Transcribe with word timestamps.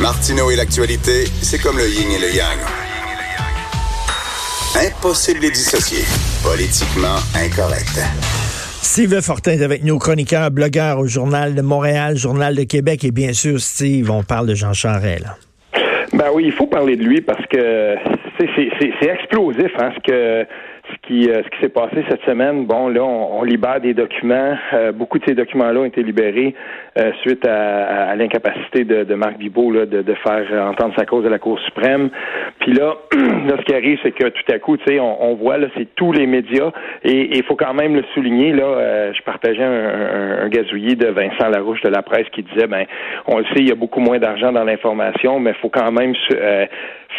Martineau 0.00 0.48
et 0.52 0.54
l'actualité, 0.54 1.24
c'est 1.42 1.60
comme 1.60 1.76
le 1.76 1.88
yin 1.88 2.08
et 2.12 2.20
le 2.20 2.32
yang. 2.32 2.58
Impossible 4.76 5.40
de 5.40 5.46
les 5.46 5.50
dissocier. 5.50 6.04
Politiquement 6.44 7.18
incorrect. 7.34 7.98
Steve 8.80 9.20
Fortin 9.20 9.52
est 9.52 9.62
avec 9.64 9.82
nous, 9.82 9.98
chroniqueur, 9.98 10.52
blogueur 10.52 11.00
au 11.00 11.08
Journal 11.08 11.56
de 11.56 11.62
Montréal, 11.62 12.16
Journal 12.16 12.54
de 12.54 12.62
Québec. 12.62 13.02
Et 13.02 13.10
bien 13.10 13.32
sûr, 13.32 13.58
Steve, 13.58 14.08
on 14.12 14.22
parle 14.22 14.46
de 14.46 14.54
Jean 14.54 14.72
Charest. 14.72 15.24
Là. 15.24 15.34
Ben 16.12 16.26
oui, 16.32 16.44
il 16.46 16.52
faut 16.52 16.68
parler 16.68 16.94
de 16.94 17.02
lui 17.02 17.20
parce 17.20 17.44
que 17.46 17.96
c'est 18.38 19.08
explosif 19.08 19.72
hein, 19.80 19.90
ce 19.96 20.00
que 20.12 20.46
euh, 21.10 21.42
ce 21.42 21.48
qui 21.50 21.60
s'est 21.62 21.68
passé 21.68 22.04
cette 22.08 22.22
semaine, 22.22 22.66
bon, 22.66 22.88
là, 22.88 23.02
on, 23.02 23.42
libère 23.42 23.80
des 23.80 23.94
documents. 23.94 24.56
Euh, 24.72 24.92
beaucoup 24.92 25.18
de 25.18 25.24
ces 25.26 25.34
documents-là 25.34 25.80
ont 25.80 25.84
été 25.84 26.02
libérés 26.02 26.54
euh, 26.98 27.12
suite 27.22 27.46
à, 27.46 28.14
l'incapacité 28.16 28.84
de, 28.84 29.14
Marc 29.14 29.38
Bibot 29.38 29.72
là, 29.72 29.86
de, 29.86 30.14
faire 30.14 30.68
entendre 30.68 30.94
sa 30.96 31.06
cause 31.06 31.24
à 31.26 31.30
la 31.30 31.38
Cour 31.38 31.58
suprême. 31.60 32.10
Puis 32.60 32.72
là, 32.72 32.96
là 33.12 33.56
ce 33.58 33.64
qui 33.64 33.74
arrive, 33.74 33.98
c'est 34.02 34.12
que 34.12 34.28
tout 34.28 34.52
à 34.52 34.58
coup, 34.58 34.76
tu 34.76 34.84
sais, 34.86 35.00
on, 35.00 35.34
voit 35.34 35.58
là, 35.58 35.68
c'est 35.76 35.94
tous 35.94 36.12
les 36.12 36.26
médias 36.26 36.70
et 37.04 37.36
il 37.36 37.44
faut 37.44 37.56
quand 37.56 37.74
même 37.74 37.94
le 37.94 38.04
souligner. 38.14 38.52
Là, 38.52 39.12
je 39.12 39.22
partageais 39.22 39.64
un, 39.64 40.44
un, 40.44 40.48
gazouillis 40.48 40.96
de 40.96 41.08
Vincent 41.08 41.48
Larouche 41.48 41.82
de 41.82 41.90
la 41.90 42.02
presse 42.02 42.28
qui 42.32 42.42
disait, 42.42 42.66
ben, 42.66 42.84
on 43.26 43.38
le 43.38 43.44
sait, 43.44 43.58
il 43.58 43.68
y 43.68 43.72
a 43.72 43.76
beaucoup 43.76 44.00
moins 44.00 44.18
d'argent 44.18 44.52
dans 44.52 44.64
l'information, 44.64 45.40
mais 45.40 45.50
il 45.50 45.60
faut 45.60 45.70
quand 45.70 45.92
même 45.92 46.14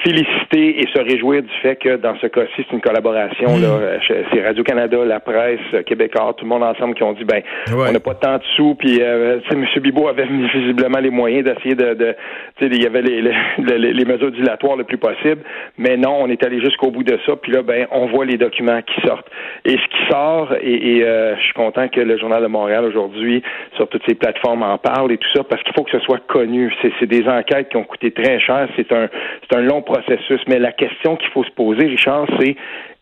féliciter 0.03 0.81
et 0.81 0.87
se 0.93 1.01
réjouir 1.01 1.41
du 1.41 1.53
fait 1.61 1.75
que 1.75 1.97
dans 1.97 2.15
ce 2.19 2.27
cas-ci, 2.27 2.51
c'est 2.57 2.71
une 2.71 2.81
collaboration. 2.81 3.57
Là, 3.57 3.99
c'est 4.07 4.45
Radio-Canada, 4.45 4.97
la 5.03 5.19
presse, 5.19 5.59
Québécois, 5.85 6.33
tout 6.37 6.45
le 6.45 6.49
monde 6.49 6.63
ensemble 6.63 6.95
qui 6.95 7.03
ont 7.03 7.13
dit 7.13 7.25
ben 7.25 7.41
on 7.73 7.91
n'a 7.91 7.99
pas 7.99 8.15
tant 8.15 8.37
de 8.37 8.43
sous, 8.55 8.75
puis 8.75 8.99
euh, 9.01 9.39
M. 9.51 9.65
Bibot 9.81 10.07
avait 10.07 10.25
visiblement 10.53 10.99
les 10.99 11.09
moyens 11.09 11.43
d'essayer 11.43 11.75
de, 11.75 11.93
de 11.93 12.15
il 12.61 12.81
y 12.81 12.85
avait 12.85 13.01
les, 13.01 13.21
les, 13.21 13.93
les, 13.93 14.05
mesures 14.05 14.31
dilatoires 14.31 14.75
le 14.75 14.83
plus 14.83 14.97
possible, 14.97 15.41
mais 15.77 15.97
non, 15.97 16.17
on 16.21 16.27
est 16.27 16.43
allé 16.43 16.61
jusqu'au 16.61 16.91
bout 16.91 17.03
de 17.03 17.17
ça, 17.25 17.35
puis 17.35 17.51
là, 17.51 17.61
ben 17.61 17.87
on 17.91 18.07
voit 18.07 18.25
les 18.25 18.37
documents 18.37 18.81
qui 18.81 19.01
sortent. 19.07 19.27
Et 19.65 19.71
ce 19.71 19.75
qui 19.75 20.11
sort, 20.11 20.53
et, 20.61 21.03
euh, 21.03 21.35
je 21.35 21.41
suis 21.43 21.53
content 21.53 21.87
que 21.87 21.99
le 21.99 22.17
Journal 22.17 22.41
de 22.41 22.47
Montréal 22.47 22.85
aujourd'hui, 22.85 23.41
sur 23.75 23.87
toutes 23.87 24.03
ces 24.07 24.15
plateformes, 24.15 24.63
en 24.63 24.77
parle 24.77 25.11
et 25.11 25.17
tout 25.17 25.29
ça, 25.33 25.43
parce 25.43 25.61
qu'il 25.63 25.73
faut 25.73 25.83
que 25.83 25.91
ce 25.91 25.99
soit 25.99 26.19
connu. 26.27 26.73
C'est 26.99 27.07
des 27.07 27.27
enquêtes 27.27 27.69
qui 27.69 27.77
ont 27.77 27.83
coûté 27.83 28.11
très 28.11 28.39
cher, 28.39 28.67
c'est 28.75 28.91
un, 28.91 29.09
c'est 29.49 29.57
un 29.57 29.61
long 29.61 29.78
processus. 29.81 30.41
Mais 30.47 30.59
la 30.59 30.71
question 30.71 31.15
qu'il 31.15 31.29
faut 31.29 31.43
se 31.43 31.51
poser, 31.51 31.85
Richard, 31.85 32.27
c'est 32.39 32.55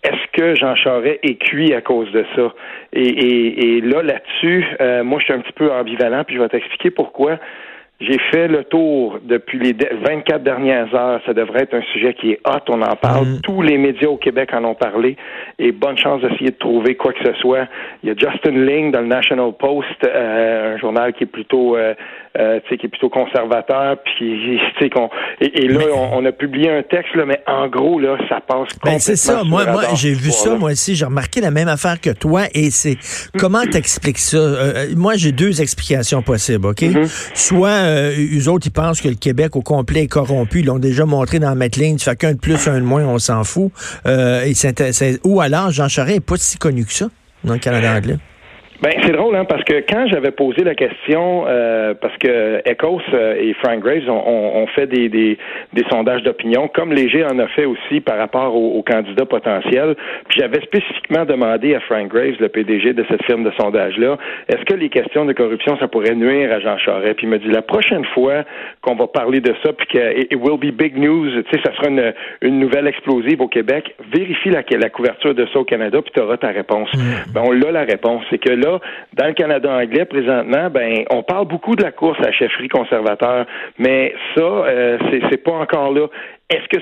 est-ce 0.03 0.31
que 0.33 0.55
Jean 0.55 0.75
Charest 0.75 1.19
est 1.23 1.35
cuit 1.35 1.73
à 1.73 1.81
cause 1.81 2.11
de 2.11 2.25
ça? 2.35 2.53
Et, 2.93 3.81
là, 3.81 4.03
là-dessus, 4.03 4.65
euh, 4.79 5.03
moi, 5.03 5.19
je 5.19 5.25
suis 5.25 5.33
un 5.33 5.39
petit 5.39 5.53
peu 5.53 5.71
ambivalent, 5.71 6.23
puis 6.23 6.35
je 6.35 6.41
vais 6.41 6.49
t'expliquer 6.49 6.91
pourquoi. 6.91 7.39
J'ai 7.99 8.19
fait 8.31 8.47
le 8.47 8.63
tour 8.63 9.17
depuis 9.23 9.57
les 9.57 9.73
24 9.73 10.43
dernières 10.43 10.93
heures. 10.93 11.19
Ça 11.25 11.33
devrait 11.33 11.63
être 11.63 11.73
un 11.73 11.81
sujet 11.93 12.13
qui 12.13 12.31
est 12.31 12.39
hot. 12.45 12.59
On 12.69 12.81
en 12.83 12.95
parle. 12.95 13.25
Mm. 13.25 13.41
Tous 13.41 13.63
les 13.63 13.79
médias 13.79 14.09
au 14.09 14.17
Québec 14.17 14.51
en 14.53 14.63
ont 14.65 14.75
parlé. 14.75 15.17
Et 15.57 15.71
bonne 15.71 15.97
chance 15.97 16.21
d'essayer 16.21 16.51
de 16.51 16.57
trouver 16.57 16.95
quoi 16.95 17.11
que 17.13 17.25
ce 17.25 17.33
soit. 17.39 17.67
Il 18.03 18.09
y 18.09 18.11
a 18.11 18.15
Justin 18.15 18.51
Ling 18.51 18.91
dans 18.91 19.01
le 19.01 19.07
National 19.07 19.51
Post, 19.57 19.87
euh, 20.03 20.75
un 20.75 20.77
journal 20.77 21.13
qui 21.13 21.23
est 21.23 21.27
plutôt 21.27 21.75
euh, 21.75 21.95
euh, 22.37 22.59
qui 22.67 22.85
est 22.85 22.89
plutôt 22.89 23.09
conservateur, 23.09 23.97
puis 24.03 24.59
qu'on 24.93 25.09
et, 25.41 25.63
et, 25.63 25.67
là 25.67 25.85
on, 26.13 26.23
a 26.23 26.31
publié 26.31 26.69
un 26.69 26.83
texte 26.83 27.15
là, 27.15 27.25
mais 27.25 27.41
en 27.47 27.67
gros 27.67 27.99
là 27.99 28.15
ça 28.29 28.41
passe 28.41 28.67
ben, 28.83 28.99
c'est 28.99 29.15
ça. 29.15 29.43
Moi, 29.43 29.65
moi 29.65 29.83
j'ai 29.95 30.13
vu 30.13 30.29
ça 30.29 30.55
moi 30.55 30.71
aussi. 30.71 30.93
J'ai 30.95 31.05
remarqué 31.05 31.41
la 31.41 31.49
même 31.49 31.67
affaire 31.67 31.99
que 31.99 32.11
toi 32.11 32.43
et 32.53 32.69
c'est 32.69 32.97
comment 33.39 33.63
t'expliques 33.63 34.19
ça? 34.19 34.37
Euh, 34.37 34.73
euh, 34.75 34.85
Moi 34.95 35.13
j'ai 35.15 35.31
deux 35.31 35.61
explications 35.61 36.21
possibles, 36.21 36.67
ok? 36.67 36.81
Mm-hmm. 36.81 37.35
Soit 37.35 37.69
euh, 37.87 38.39
eux 38.39 38.47
autres 38.49 38.67
ils 38.67 38.71
pensent 38.71 39.01
que 39.01 39.07
le 39.07 39.15
Québec 39.15 39.55
au 39.55 39.61
complet 39.61 40.03
est 40.03 40.07
corrompu, 40.07 40.59
ils 40.59 40.65
l'ont 40.65 40.79
déjà 40.79 41.05
montré 41.05 41.39
dans 41.39 41.55
fais 42.03 42.15
qu'un 42.15 42.33
de 42.33 42.37
plus, 42.37 42.67
un 42.67 42.79
de 42.79 42.85
moins, 42.85 43.05
on 43.05 43.19
s'en 43.19 43.43
fout. 43.43 43.71
Euh, 44.05 44.51
ou 45.23 45.41
alors 45.41 45.71
Jean 45.71 45.87
Charest 45.87 46.17
est 46.17 46.21
pas 46.21 46.35
si 46.37 46.57
connu 46.57 46.85
que 46.85 46.93
ça 46.93 47.09
dans 47.43 47.53
le 47.53 47.59
Canada 47.59 47.95
anglais. 47.95 48.17
Ben 48.81 48.91
c'est 49.01 49.11
drôle 49.11 49.35
hein 49.35 49.45
parce 49.45 49.63
que 49.63 49.83
quand 49.89 50.05
j'avais 50.07 50.29
posé 50.29 50.63
la 50.63 50.75
question 50.75 51.45
euh, 51.47 51.95
parce 51.99 52.15
que 52.17 52.61
Ecos 52.69 53.01
euh, 53.11 53.33
et 53.39 53.53
Frank 53.55 53.79
Graves 53.79 54.07
ont, 54.07 54.67
fait 54.75 54.85
des, 54.85 55.09
des, 55.09 55.37
des 55.73 55.83
sondages 55.89 56.21
d'opinion 56.21 56.67
comme 56.67 56.93
Léger 56.93 57.23
en 57.23 57.39
a 57.39 57.47
fait 57.47 57.65
aussi 57.65 58.01
par 58.01 58.17
rapport 58.17 58.55
aux, 58.55 58.83
candidats 58.83 59.25
potentiels 59.25 59.95
puis 60.29 60.39
j'avais 60.39 60.61
spécifiquement 60.61 61.25
demandé 61.25 61.73
à 61.73 61.79
Frank 61.79 62.07
Graves 62.07 62.35
le 62.39 62.49
PDG 62.49 62.93
de 62.93 63.03
cette 63.09 63.23
firme 63.23 63.43
de 63.43 63.51
sondage 63.59 63.97
là 63.97 64.17
est-ce 64.47 64.63
que 64.65 64.75
les 64.75 64.89
questions 64.89 65.25
de 65.25 65.33
corruption 65.33 65.75
ça 65.79 65.87
pourrait 65.87 66.13
nuire 66.13 66.53
à 66.53 66.59
Jean 66.59 66.77
Charest? 66.77 67.15
Puis 67.15 67.25
il 67.25 67.29
me 67.29 67.39
dit 67.39 67.49
la 67.49 67.63
prochaine 67.63 68.05
fois 68.13 68.43
qu'on 68.81 68.95
va 68.95 69.07
parler 69.07 69.41
de 69.41 69.55
ça 69.63 69.73
puis 69.73 69.87
que 69.87 70.19
it 70.19 70.35
will 70.35 70.59
be 70.59 70.71
big 70.71 70.95
news 70.95 71.29
tu 71.31 71.49
sais 71.51 71.61
ça 71.65 71.75
sera 71.75 71.89
une, 71.89 72.13
une 72.41 72.59
nouvelle 72.59 72.85
explosive 72.85 73.41
au 73.41 73.47
Québec 73.47 73.95
vérifie 74.13 74.51
la, 74.51 74.61
la 74.77 74.89
couverture 74.89 75.33
de 75.33 75.47
ça 75.51 75.59
au 75.59 75.65
Canada 75.65 75.99
puis 75.99 76.11
tu 76.13 76.21
auras 76.21 76.37
ta 76.37 76.49
réponse 76.49 76.93
mm. 76.93 77.31
ben 77.33 77.41
on 77.43 77.51
l'a 77.51 77.71
la 77.71 77.83
réponse 77.83 78.23
c'est 78.29 78.37
que 78.37 78.51
là 78.51 78.66
dans 79.13 79.27
le 79.27 79.33
Canada 79.33 79.71
anglais, 79.71 80.05
présentement, 80.05 80.69
ben, 80.69 81.03
on 81.11 81.23
parle 81.23 81.47
beaucoup 81.47 81.75
de 81.75 81.83
la 81.83 81.91
course 81.91 82.19
à 82.25 82.31
chefferie 82.31 82.67
conservateur, 82.67 83.45
mais 83.77 84.13
ça, 84.35 84.41
euh, 84.41 84.97
c'est 85.29 85.43
pas 85.43 85.53
encore 85.53 85.91
là. 85.91 86.07
Est-ce 86.49 86.65
que 86.69 86.77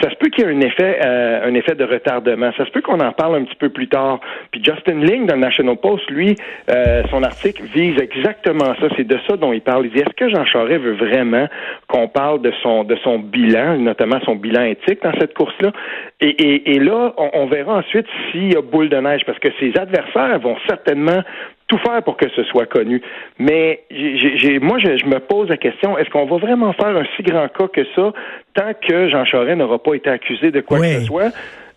ça 0.00 0.10
se 0.10 0.14
peut 0.14 0.28
qu'il 0.28 0.44
y 0.44 0.48
ait 0.48 0.54
un 0.54 0.60
effet, 0.60 1.00
euh, 1.04 1.48
un 1.48 1.54
effet 1.54 1.74
de 1.74 1.82
retardement? 1.82 2.52
Ça 2.56 2.64
se 2.64 2.70
peut 2.70 2.82
qu'on 2.82 3.00
en 3.00 3.10
parle 3.10 3.34
un 3.34 3.44
petit 3.44 3.56
peu 3.56 3.68
plus 3.68 3.88
tard. 3.88 4.20
Puis 4.52 4.62
Justin 4.62 5.00
Ling 5.00 5.26
dans 5.26 5.34
le 5.34 5.40
National 5.40 5.76
Post, 5.76 6.08
lui, 6.08 6.36
euh, 6.70 7.02
son 7.10 7.24
article 7.24 7.64
vise 7.64 8.00
exactement 8.00 8.76
ça. 8.80 8.86
C'est 8.96 9.08
de 9.08 9.18
ça 9.26 9.36
dont 9.36 9.52
il 9.52 9.60
parle. 9.60 9.86
Il 9.86 9.90
dit 9.90 9.98
est-ce 9.98 10.14
que 10.14 10.28
Jean 10.28 10.44
Charest 10.44 10.80
veut 10.82 10.94
vraiment 10.94 11.48
qu'on 11.88 12.06
parle 12.06 12.42
de 12.42 12.52
son 12.62 12.84
de 12.84 12.94
son 13.02 13.18
bilan, 13.18 13.78
notamment 13.78 14.20
son 14.24 14.36
bilan 14.36 14.62
éthique 14.62 15.02
dans 15.02 15.12
cette 15.18 15.34
course-là? 15.34 15.72
Et, 16.20 16.28
et, 16.28 16.76
et, 16.76 16.78
là, 16.78 17.12
on, 17.16 17.30
on 17.32 17.46
verra 17.46 17.78
ensuite 17.78 18.06
s'il 18.30 18.52
y 18.52 18.56
a 18.56 18.62
boule 18.62 18.88
de 18.88 18.98
neige, 18.98 19.22
parce 19.26 19.40
que 19.40 19.48
ses 19.58 19.76
adversaires 19.76 20.38
vont 20.38 20.56
certainement 20.68 21.22
tout 21.68 21.78
faire 21.78 22.02
pour 22.02 22.16
que 22.16 22.28
ce 22.34 22.42
soit 22.44 22.66
connu. 22.66 23.00
Mais 23.38 23.84
j'ai, 23.90 24.58
moi, 24.58 24.78
je, 24.78 25.06
me 25.06 25.20
pose 25.20 25.48
la 25.48 25.58
question, 25.58 25.96
est-ce 25.98 26.10
qu'on 26.10 26.26
va 26.26 26.38
vraiment 26.38 26.72
faire 26.72 26.96
un 26.96 27.04
si 27.16 27.22
grand 27.22 27.48
cas 27.48 27.68
que 27.68 27.84
ça 27.94 28.12
tant 28.54 28.72
que 28.80 29.08
Jean 29.08 29.24
Charest 29.24 29.58
n'aura 29.58 29.78
pas 29.78 29.94
été 29.94 30.10
accusé 30.10 30.50
de 30.50 30.60
quoi 30.60 30.78
que 30.78 31.00
ce 31.00 31.04
soit? 31.04 31.30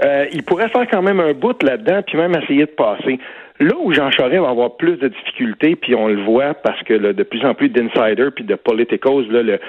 Euh, 0.04 0.26
il 0.32 0.44
pourrait 0.44 0.70
faire 0.70 0.88
quand 0.90 1.02
même 1.02 1.20
un 1.20 1.34
bout 1.34 1.62
là-dedans, 1.62 2.02
puis 2.08 2.18
même 2.18 2.36
essayer 2.36 2.66
de 2.66 2.72
passer. 2.72 3.20
Là 3.62 3.76
où 3.80 3.94
Jean 3.94 4.10
Charest 4.10 4.42
va 4.42 4.50
avoir 4.50 4.76
plus 4.76 4.98
de 4.98 5.08
difficultés, 5.08 5.76
puis 5.76 5.94
on 5.94 6.08
le 6.08 6.24
voit 6.24 6.56
parce 6.56 6.82
que 6.82 6.96
de 6.96 7.24
plus 7.24 7.46
en 7.46 7.54
plus 7.54 7.70
d'insiders 7.70 8.32
puis 8.36 8.44
de 8.44 8.56
politicos 8.56 9.30
là, 9.30 9.44
le, 9.44 9.60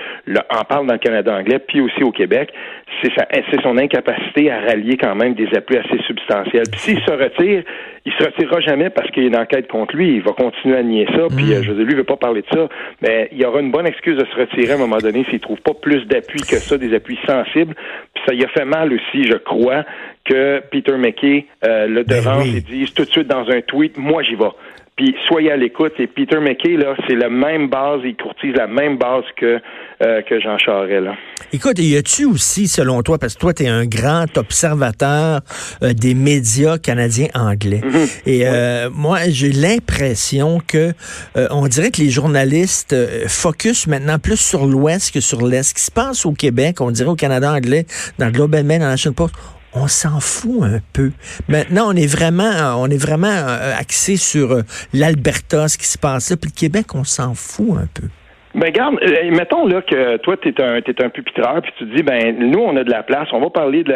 en 0.49 0.65
parlent 0.65 0.87
dans 0.87 0.95
le 0.95 0.99
Canada 0.99 1.37
anglais, 1.37 1.59
puis 1.59 1.83
aussi 1.83 2.03
au 2.03 2.11
Québec, 2.11 2.55
c'est 3.03 3.63
son 3.63 3.77
incapacité 3.77 4.51
à 4.51 4.61
rallier 4.61 4.97
quand 4.97 5.15
même 5.15 5.35
des 5.35 5.49
appuis 5.55 5.77
assez 5.77 5.99
substantiels. 6.07 6.65
Puis 6.71 6.81
s'il 6.81 7.01
se 7.01 7.11
retire, 7.11 7.65
il 8.07 8.13
se 8.13 8.25
retirera 8.25 8.61
jamais 8.61 8.89
parce 8.89 9.11
qu'il 9.11 9.25
y 9.25 9.27
a 9.27 9.29
une 9.29 9.37
enquête 9.37 9.69
contre 9.69 9.95
lui. 9.95 10.17
Il 10.17 10.23
va 10.23 10.33
continuer 10.33 10.77
à 10.77 10.83
nier 10.83 11.07
ça. 11.15 11.27
Puis, 11.29 11.47
mm. 11.47 11.53
euh, 11.53 11.63
je 11.63 11.73
veux 11.73 11.85
lui, 11.85 11.93
il 11.93 11.97
veut 11.97 12.05
pas 12.05 12.17
parler 12.17 12.43
de 12.43 12.47
ça. 12.53 12.69
Mais 13.01 13.29
il 13.31 13.39
y 13.39 13.45
aura 13.45 13.61
une 13.61 13.71
bonne 13.71 13.87
excuse 13.87 14.17
de 14.17 14.25
se 14.25 14.35
retirer 14.35 14.73
à 14.73 14.75
un 14.77 14.79
moment 14.79 14.99
donné 14.99 15.25
s'il 15.25 15.41
trouve 15.41 15.61
pas 15.61 15.75
plus 15.75 16.05
d'appui 16.07 16.41
que 16.41 16.57
ça, 16.57 16.79
des 16.79 16.95
appuis 16.95 17.19
sensibles. 17.27 17.75
Puis 18.15 18.25
ça 18.27 18.35
y 18.35 18.45
a 18.45 18.49
fait 18.49 18.65
mal 18.65 18.93
aussi, 18.93 19.25
je 19.25 19.37
crois, 19.37 19.85
que 20.25 20.61
Peter 20.71 20.97
McKay 20.97 21.47
euh, 21.65 21.87
le 21.87 22.05
ben 22.05 22.19
devance 22.19 22.47
et 22.47 22.61
dise 22.61 22.93
tout 22.95 23.05
de 23.05 23.11
suite 23.11 23.29
dans 23.29 23.49
un 23.49 23.61
tweet, 23.61 23.97
moi 23.97 24.23
j'y 24.23 24.35
vais. 24.35 24.51
Puis 24.97 25.15
soyez 25.27 25.51
à 25.51 25.57
l'écoute. 25.57 25.95
Et 25.99 26.07
Peter 26.07 26.39
McKay, 26.39 26.77
là, 26.77 26.95
c'est 27.09 27.15
la 27.15 27.31
même 27.31 27.69
base, 27.69 28.01
il 28.05 28.15
courtise 28.15 28.55
la 28.55 28.67
même 28.67 28.99
base 28.99 29.25
que, 29.37 29.59
euh, 30.03 30.23
que 30.23 30.39
Jean 30.39 30.59
Charest. 30.59 31.05
Là. 31.05 31.15
Écoute, 31.53 31.79
y 31.79 31.97
a-tu 31.97 32.27
aussi, 32.27 32.69
selon 32.69 33.03
toi, 33.03 33.17
parce 33.19 33.35
que 33.35 33.41
toi, 33.41 33.55
tu 33.55 33.63
es 33.63 33.69
un 33.69 33.87
grand 33.87 34.27
observateur 34.37 35.41
euh, 35.83 35.95
des 35.95 36.13
médias 36.15 36.77
canadiens 36.77 37.29
anglais. 37.35 37.81
Mhm. 37.83 38.07
Et 38.27 38.43
euh, 38.47 38.91
moi, 38.91 39.21
j'ai 39.29 39.53
l'impression 39.53 40.59
que 40.67 40.93
on 41.35 41.67
dirait 41.69 41.91
que 41.91 42.01
les 42.01 42.11
journalistes 42.11 42.95
focus 43.29 43.87
maintenant 43.87 44.19
plus 44.19 44.39
sur 44.39 44.67
l'Ouest 44.67 45.15
que 45.15 45.21
sur 45.21 45.47
l'Est. 45.47 45.63
Ce 45.63 45.75
qui 45.75 45.81
se 45.81 45.91
passe 45.91 46.27
au 46.27 46.33
Québec, 46.33 46.81
on 46.81 46.91
dirait 46.91 47.09
au 47.09 47.17
Canada 47.17 47.51
anglais, 47.51 47.87
dans 48.19 48.27
le 48.27 48.33
Globe 48.33 48.55
and 48.55 48.65
Mail, 48.65 48.81
dans 48.81 48.87
la 48.87 48.93
National 48.93 49.15
Post, 49.15 49.35
on 49.75 49.89
s'en 49.89 50.21
fout 50.21 50.63
un 50.63 50.81
peu. 50.93 51.13
Maintenant, 51.49 51.89
on 51.89 51.97
est 51.97 52.07
vraiment, 52.07 52.77
on 52.77 52.89
est 52.89 52.99
vraiment 52.99 53.29
euh, 53.29 53.75
axé 53.77 54.17
sur 54.17 54.53
euh, 54.53 54.63
l'Alberta, 54.93 55.69
ce 55.69 55.79
qui 55.79 55.87
se 55.87 55.99
passe 55.99 56.31
là, 56.31 56.37
puis 56.37 56.51
le 56.55 56.59
Québec, 56.59 56.95
on 56.95 57.05
s'en 57.05 57.35
fout 57.35 57.77
un 57.79 57.89
peu. 57.93 58.09
Ben 58.55 58.71
garde, 58.71 58.99
euh, 59.03 59.31
mettons 59.31 59.67
là 59.67 59.81
que 59.81 60.19
toi 60.19 60.37
tu 60.37 60.51
es 60.51 60.63
un 60.63 60.83
t'es 60.83 61.03
un 61.03 61.09
pupitreur 61.09 61.63
puis 61.63 61.73
tu 61.79 61.87
te 61.87 61.97
dis 61.97 62.03
ben 62.03 62.37
nous 62.39 62.59
on 62.59 62.77
a 62.77 62.85
de 62.85 62.91
la 62.91 63.03
place, 63.03 63.29
on 63.33 63.41
va 63.41 63.49
parler 63.49 63.83
de 63.83 63.95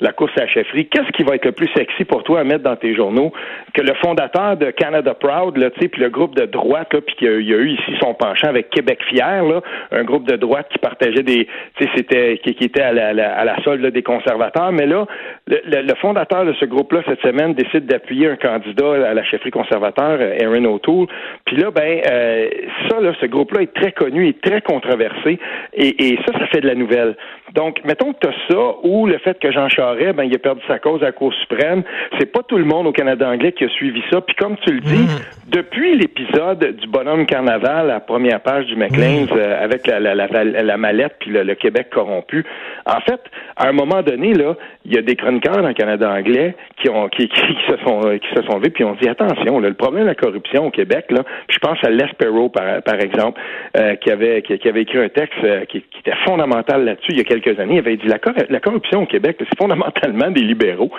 la, 0.00 0.12
course 0.12 0.32
à 0.38 0.42
la 0.42 0.48
chefferie. 0.48 0.86
Qu'est-ce 0.86 1.12
qui 1.12 1.24
va 1.24 1.34
être 1.34 1.44
le 1.44 1.52
plus 1.52 1.68
sexy 1.76 2.06
pour 2.06 2.22
toi 2.22 2.40
à 2.40 2.44
mettre 2.44 2.64
dans 2.64 2.76
tes 2.76 2.94
journaux? 2.94 3.32
Que 3.74 3.82
le 3.82 3.92
fondateur 3.94 4.56
de 4.56 4.70
Canada 4.70 5.12
Proud 5.12 5.58
là, 5.58 5.70
tu 5.70 5.90
puis 5.90 6.00
le 6.00 6.08
groupe 6.08 6.34
de 6.34 6.46
droite 6.46 6.94
là, 6.94 7.00
puis 7.02 7.16
qu'il 7.16 7.42
y, 7.42 7.52
a 7.52 7.58
eu 7.58 7.70
ici 7.72 7.92
son 8.00 8.14
penchant 8.14 8.48
avec 8.48 8.70
Québec 8.70 8.98
fier 9.10 9.44
là, 9.44 9.60
un 9.92 10.04
groupe 10.04 10.26
de 10.26 10.36
droite 10.36 10.68
qui 10.70 10.78
partageait 10.78 11.22
des, 11.22 11.46
tu 11.76 11.84
sais, 11.84 11.90
c'était 11.94 12.38
qui, 12.38 12.64
était 12.64 12.80
à 12.80 12.92
la, 12.92 13.08
à 13.34 13.44
la 13.44 13.62
solde 13.62 13.84
des 13.86 14.02
conservateurs, 14.02 14.72
mais 14.72 14.86
là 14.86 15.06
le, 15.46 15.94
fondateur 16.00 16.46
de 16.46 16.54
ce 16.54 16.64
groupe-là 16.64 17.02
cette 17.06 17.20
semaine 17.20 17.52
décide 17.52 17.86
d'appuyer 17.86 18.28
un 18.28 18.36
candidat 18.36 19.08
à 19.08 19.14
la 19.14 19.24
chefferie 19.24 19.50
conservateur, 19.50 20.18
Aaron 20.40 20.64
O'Toole. 20.64 21.06
Puis 21.44 21.56
là 21.56 21.70
ben 21.70 22.00
euh, 22.10 22.48
ça 22.88 23.00
là, 23.00 23.12
ce 23.20 23.26
groupe-là 23.26 23.62
est 23.62 23.74
très 23.74 23.92
connu 23.98 24.28
et 24.28 24.34
très 24.34 24.62
controversé. 24.62 25.38
Et, 25.74 26.12
et 26.12 26.18
ça, 26.24 26.32
ça 26.38 26.46
fait 26.46 26.60
de 26.60 26.68
la 26.68 26.74
nouvelle. 26.74 27.16
Donc, 27.54 27.80
mettons 27.84 28.12
que 28.12 28.18
tu 28.20 28.28
as 28.28 28.34
ça, 28.48 28.74
ou 28.82 29.06
le 29.06 29.18
fait 29.18 29.38
que 29.38 29.50
Jean 29.50 29.68
Charest, 29.68 30.14
ben, 30.14 30.24
il 30.24 30.34
a 30.34 30.38
perdu 30.38 30.60
sa 30.68 30.78
cause 30.78 31.02
à 31.02 31.06
la 31.06 31.12
Cour 31.12 31.32
suprême. 31.34 31.82
C'est 32.18 32.30
pas 32.30 32.42
tout 32.42 32.58
le 32.58 32.64
monde 32.64 32.86
au 32.86 32.92
Canada 32.92 33.28
anglais 33.28 33.52
qui 33.52 33.64
a 33.64 33.68
suivi 33.68 34.02
ça. 34.10 34.20
Puis 34.20 34.34
comme 34.36 34.56
tu 34.58 34.72
le 34.72 34.80
dis, 34.80 35.04
mm. 35.04 35.50
depuis 35.50 35.96
l'épisode 35.96 36.76
du 36.76 36.86
bonhomme 36.88 37.26
carnaval, 37.26 37.88
la 37.88 38.00
première 38.00 38.40
page 38.40 38.66
du 38.66 38.76
Maclean's, 38.76 39.30
mm. 39.30 39.36
euh, 39.36 39.64
avec 39.64 39.86
la, 39.86 40.00
la, 40.00 40.14
la, 40.14 40.76
mallette 40.76 41.16
puis 41.20 41.30
le, 41.30 41.54
Québec 41.54 41.88
corrompu, 41.90 42.44
en 42.86 43.00
fait, 43.00 43.20
à 43.56 43.68
un 43.68 43.72
moment 43.72 44.02
donné, 44.02 44.34
là, 44.34 44.54
il 44.84 44.94
y 44.94 44.98
a 44.98 45.02
des 45.02 45.16
chroniqueurs 45.16 45.56
dans 45.62 45.68
le 45.68 45.74
Canada 45.74 46.10
anglais 46.10 46.54
qui 46.80 46.88
ont 46.88 47.08
qui, 47.08 47.28
qui, 47.28 47.56
se 47.66 47.76
sont 47.84 48.06
euh, 48.06 48.18
qui 48.18 48.28
se 48.34 48.42
sont 48.42 48.58
vus 48.58 48.70
puis 48.70 48.84
ont 48.84 48.96
dit 49.00 49.08
attention, 49.08 49.58
le 49.58 49.74
problème 49.74 50.04
de 50.04 50.08
la 50.08 50.14
corruption 50.14 50.66
au 50.66 50.70
Québec, 50.70 51.06
là, 51.10 51.22
je 51.48 51.58
pense 51.58 51.78
à 51.82 51.90
Les 51.90 52.04
par, 52.52 52.82
par 52.82 53.00
exemple, 53.00 53.40
euh, 53.76 53.96
qui 53.96 54.10
avait 54.10 54.42
qui, 54.42 54.68
avait 54.68 54.82
écrit 54.82 54.98
un 54.98 55.08
texte 55.08 55.38
qui, 55.68 55.82
qui, 55.82 56.00
était 56.00 56.16
fondamental 56.24 56.84
là-dessus 56.84 57.10
il 57.10 57.18
y 57.18 57.20
a 57.20 57.24
quelques 57.40 57.60
années. 57.60 57.78
Avait 57.78 57.96
dit 57.96 58.06
la, 58.06 58.18
la 58.48 58.60
corruption 58.60 59.02
au 59.02 59.06
Québec, 59.06 59.36
c'est 59.38 59.58
fondamentalement 59.58 60.30
des 60.30 60.42
libéraux. 60.42 60.90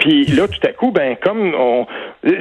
Puis 0.00 0.24
là, 0.24 0.48
tout 0.48 0.66
à 0.66 0.72
coup, 0.72 0.90
ben 0.90 1.16
comme 1.22 1.54
on, 1.54 1.86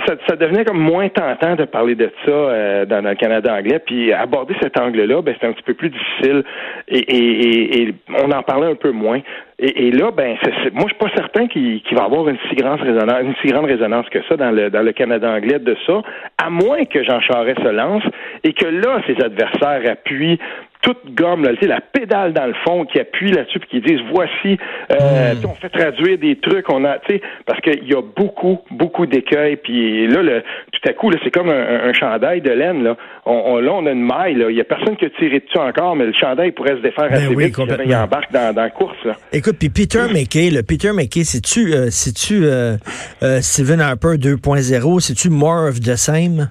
ça, 0.08 0.36
devenait 0.38 0.64
comme 0.64 0.80
moins 0.80 1.10
tentant 1.10 1.56
de 1.56 1.66
parler 1.66 1.94
de 1.94 2.10
ça 2.26 2.32
euh, 2.32 2.86
dans, 2.86 3.04
le 3.04 3.16
Canada 3.16 3.54
anglais, 3.54 3.80
puis 3.80 4.14
aborder 4.14 4.56
cet 4.62 4.80
angle-là, 4.80 5.22
ben 5.22 5.36
c'est 5.40 5.48
un 5.48 5.52
petit 5.52 5.64
peu 5.64 5.74
plus 5.74 5.90
difficile 5.90 6.44
et, 6.88 7.94
on 8.10 8.32
en 8.32 8.44
parlait 8.44 8.68
un 8.68 8.76
peu 8.76 8.92
moins. 8.92 9.20
Et, 9.62 9.92
là, 9.92 10.12
ben, 10.12 10.38
moi, 10.72 10.86
je 10.88 10.94
suis 10.94 10.98
pas 10.98 11.10
certain 11.16 11.48
qu'il 11.48 11.82
va 11.92 12.04
y 12.04 12.06
avoir 12.06 12.30
une 12.30 12.38
si 12.50 12.56
grande 12.56 12.80
résonance, 12.80 13.22
une 13.24 13.36
si 13.42 13.48
grande 13.50 13.66
résonance 13.66 14.08
que 14.10 14.20
ça 14.30 14.38
dans 14.38 14.52
le 14.52 14.70
dans 14.70 14.82
le 14.82 14.94
Canada 14.94 15.30
anglais 15.30 15.60
de 15.60 15.76
ça, 15.86 16.02
à 16.38 16.50
moins 16.50 16.86
que 16.86 17.04
Jean 17.04 17.20
Charest 17.20 17.62
se 17.62 17.68
lance 17.68 18.04
et 18.46 18.54
que 18.54 18.68
là, 18.68 19.02
ses 19.06 19.22
adversaires 19.22 19.82
appuient 19.92 20.40
toute 20.82 21.14
gomme, 21.14 21.44
là, 21.44 21.52
la 21.62 21.82
pédale 21.82 22.34
dans 22.34 22.48
le 22.48 22.54
fond 22.66 22.86
qui 22.86 23.00
appuie 23.00 23.32
là-dessus 23.32 23.60
puis 23.60 23.70
qui 23.70 23.82
disent 23.82 24.02
voici, 24.12 24.58
euh, 24.92 25.34
hmm. 25.34 25.46
on 25.46 25.54
fait 25.56 25.70
traduire 25.70 26.18
des 26.18 26.38
trucs, 26.38 26.72
on 26.72 26.86
a, 26.86 27.00
tu 27.00 27.16
sais, 27.16 27.22
parce 27.50 27.62
qu'il 27.62 27.90
y 27.90 27.96
a 27.96 28.02
beaucoup, 28.04 28.60
beaucoup 28.70 29.08
d'écueils, 29.08 29.56
puis 29.56 30.06
là, 30.06 30.22
le, 30.22 30.44
tout 30.72 30.88
à 30.88 30.94
coup, 30.94 31.10
c'est 31.24 31.32
comme 31.32 31.50
un, 31.50 31.92
chandail 31.94 32.42
de 32.42 32.52
laine, 32.52 32.84
là. 32.84 32.96
On, 33.26 33.58
là, 33.58 33.74
on 33.74 33.88
a 33.88 33.92
une 33.92 34.06
maille. 34.06 34.46
Il 34.52 34.56
y 34.56 34.62
a 34.62 34.64
personne 34.64 34.96
qui 34.98 35.06
a 35.06 35.10
tiré 35.10 35.40
dessus 35.40 35.58
encore, 35.58 35.96
mais 35.96 36.06
le 36.06 36.14
chandail 36.14 36.52
pourrait 36.52 36.76
se 36.76 36.84
défaire 36.84 37.10
ben 37.10 37.16
assez 37.16 37.34
vite 37.34 37.58
il 37.86 37.96
embarque 37.96 38.32
dans, 38.32 38.54
dans 38.54 38.62
la 38.62 38.70
course, 38.70 39.04
là. 39.04 39.14
Écoute, 39.34 39.56
puis 39.58 39.70
Peter 39.70 40.04
McKay, 40.14 40.52
le 40.52 40.62
Peter 40.62 40.92
McKay, 40.94 41.24
c'est-tu, 41.24 41.74
euh, 41.74 41.90
euh, 42.32 42.78
euh, 43.24 43.42
Stephen 43.42 43.82
Harper 43.82 44.18
2.0, 44.20 45.00
c'est-tu 45.00 45.32
more 45.32 45.68
of 45.68 45.80
the 45.80 45.96
same? 45.96 46.50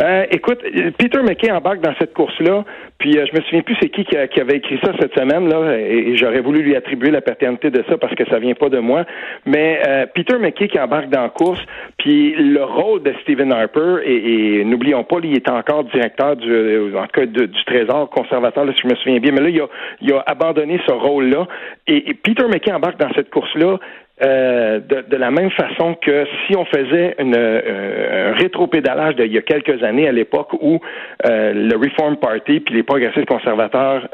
Euh, 0.00 0.26
écoute, 0.30 0.60
Peter 0.98 1.22
McKay 1.22 1.50
embarque 1.50 1.80
dans 1.80 1.94
cette 1.98 2.14
course-là, 2.14 2.64
puis 2.98 3.18
euh, 3.18 3.26
je 3.30 3.36
me 3.36 3.42
souviens 3.42 3.62
plus 3.62 3.76
c'est 3.80 3.88
qui, 3.88 4.04
qui, 4.04 4.40
avait 4.40 4.56
écrit 4.56 4.78
ça 4.82 4.92
cette 4.98 5.18
semaine 5.18 5.48
là, 5.48 5.76
et, 5.76 6.16
j'aurais 6.16 6.40
voulu 6.40 6.62
lui 6.62 6.76
attribuer 6.76 7.10
la 7.10 7.20
paternité 7.20 7.70
de 7.70 7.84
ça 7.88 7.98
parce 7.98 8.14
que 8.14 8.24
ça 8.28 8.38
vient 8.38 8.54
pas 8.54 8.68
de 8.68 8.78
moi. 8.78 9.04
Mais 9.46 9.80
euh, 9.86 10.06
Peter 10.14 10.38
McKay 10.38 10.68
qui 10.68 10.78
embarque 10.78 11.08
dans 11.10 11.22
la 11.22 11.28
course, 11.28 11.60
puis 11.98 12.34
le 12.36 12.62
rôle 12.62 13.02
de 13.02 13.12
Stephen 13.22 13.52
Harper 13.52 13.96
et, 14.04 14.64
n'oublions 14.64 15.04
pas, 15.04 15.16
il 15.22 15.34
est 15.34 15.48
encore 15.48 15.84
directeur 15.84 16.36
du, 16.36 16.94
en 16.96 17.06
tout 17.06 17.20
cas 17.20 17.26
du 17.26 17.64
Trésor 17.66 18.10
conservateur, 18.10 18.64
là, 18.64 18.72
si 18.74 18.82
je 18.82 18.88
me 18.88 18.94
souviens 18.96 19.18
bien. 19.18 19.32
Mais 19.32 19.40
là, 19.40 19.48
il 19.48 19.60
a, 19.60 19.66
il 20.00 20.12
a 20.12 20.22
abandonné 20.26 20.80
ce 20.86 20.92
rôle-là 20.92 21.46
et, 21.86 22.10
et 22.10 22.14
Peter 22.14 22.44
McKay 22.48 22.72
embarque 22.72 22.98
dans 22.98 23.12
cette 23.14 23.30
course-là 23.30 23.78
euh, 24.22 24.78
de, 24.78 25.16
la 25.16 25.32
même 25.32 25.50
façon 25.50 25.96
que 26.00 26.24
si 26.46 26.56
on 26.56 26.64
faisait 26.66 27.16
une, 27.18 27.34
euh, 27.36 28.30
un 28.30 28.34
rétropédalage 28.34 29.16
d'il 29.16 29.32
y 29.32 29.38
a 29.38 29.42
quelques 29.42 29.82
années 29.82 30.06
à 30.06 30.12
l'époque 30.12 30.52
où 30.52 30.78
euh, 31.26 31.52
le 31.52 31.76
Reform 31.76 32.16
Party 32.18 32.60
puis 32.60 32.76
les 32.76 32.84
progressistes 32.84 33.26
conservateurs 33.26 34.08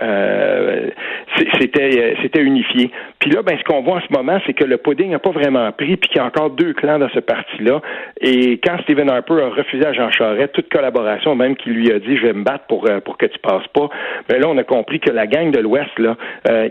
c'était 1.58 2.16
c'était 2.22 2.40
unifié. 2.40 2.90
Puis 3.18 3.30
là, 3.30 3.42
ben 3.42 3.58
ce 3.58 3.64
qu'on 3.64 3.82
voit 3.82 3.96
en 3.96 4.00
ce 4.00 4.12
moment, 4.12 4.40
c'est 4.46 4.54
que 4.54 4.64
le 4.64 4.78
pudding 4.78 5.10
n'a 5.10 5.18
pas 5.18 5.32
vraiment 5.32 5.70
pris 5.72 5.98
puis 5.98 6.08
qu'il 6.08 6.16
y 6.16 6.20
a 6.20 6.24
encore 6.24 6.50
deux 6.50 6.72
clans 6.72 6.98
dans 6.98 7.10
ce 7.10 7.20
parti-là. 7.20 7.82
Et 8.22 8.58
quand 8.58 8.78
Stephen 8.84 9.10
Harper 9.10 9.34
a 9.42 9.48
refusé 9.50 9.84
à 9.84 9.92
Jean 9.92 10.10
Charest 10.10 10.54
toute 10.54 10.70
collaboration, 10.70 11.34
même 11.34 11.56
qu'il 11.56 11.74
lui 11.74 11.92
a 11.92 11.98
dit 11.98 12.16
je 12.16 12.26
vais 12.26 12.32
me 12.32 12.42
battre 12.42 12.64
pour 12.68 12.88
pour 13.04 13.18
que 13.18 13.26
tu 13.26 13.38
passes 13.40 13.68
pas, 13.74 13.88
ben 14.28 14.40
là 14.40 14.48
on 14.48 14.56
a 14.56 14.64
compris 14.64 14.98
que 14.98 15.10
la 15.10 15.26
gang 15.26 15.50
de 15.50 15.58
l'Ouest 15.60 15.98
là, 15.98 16.16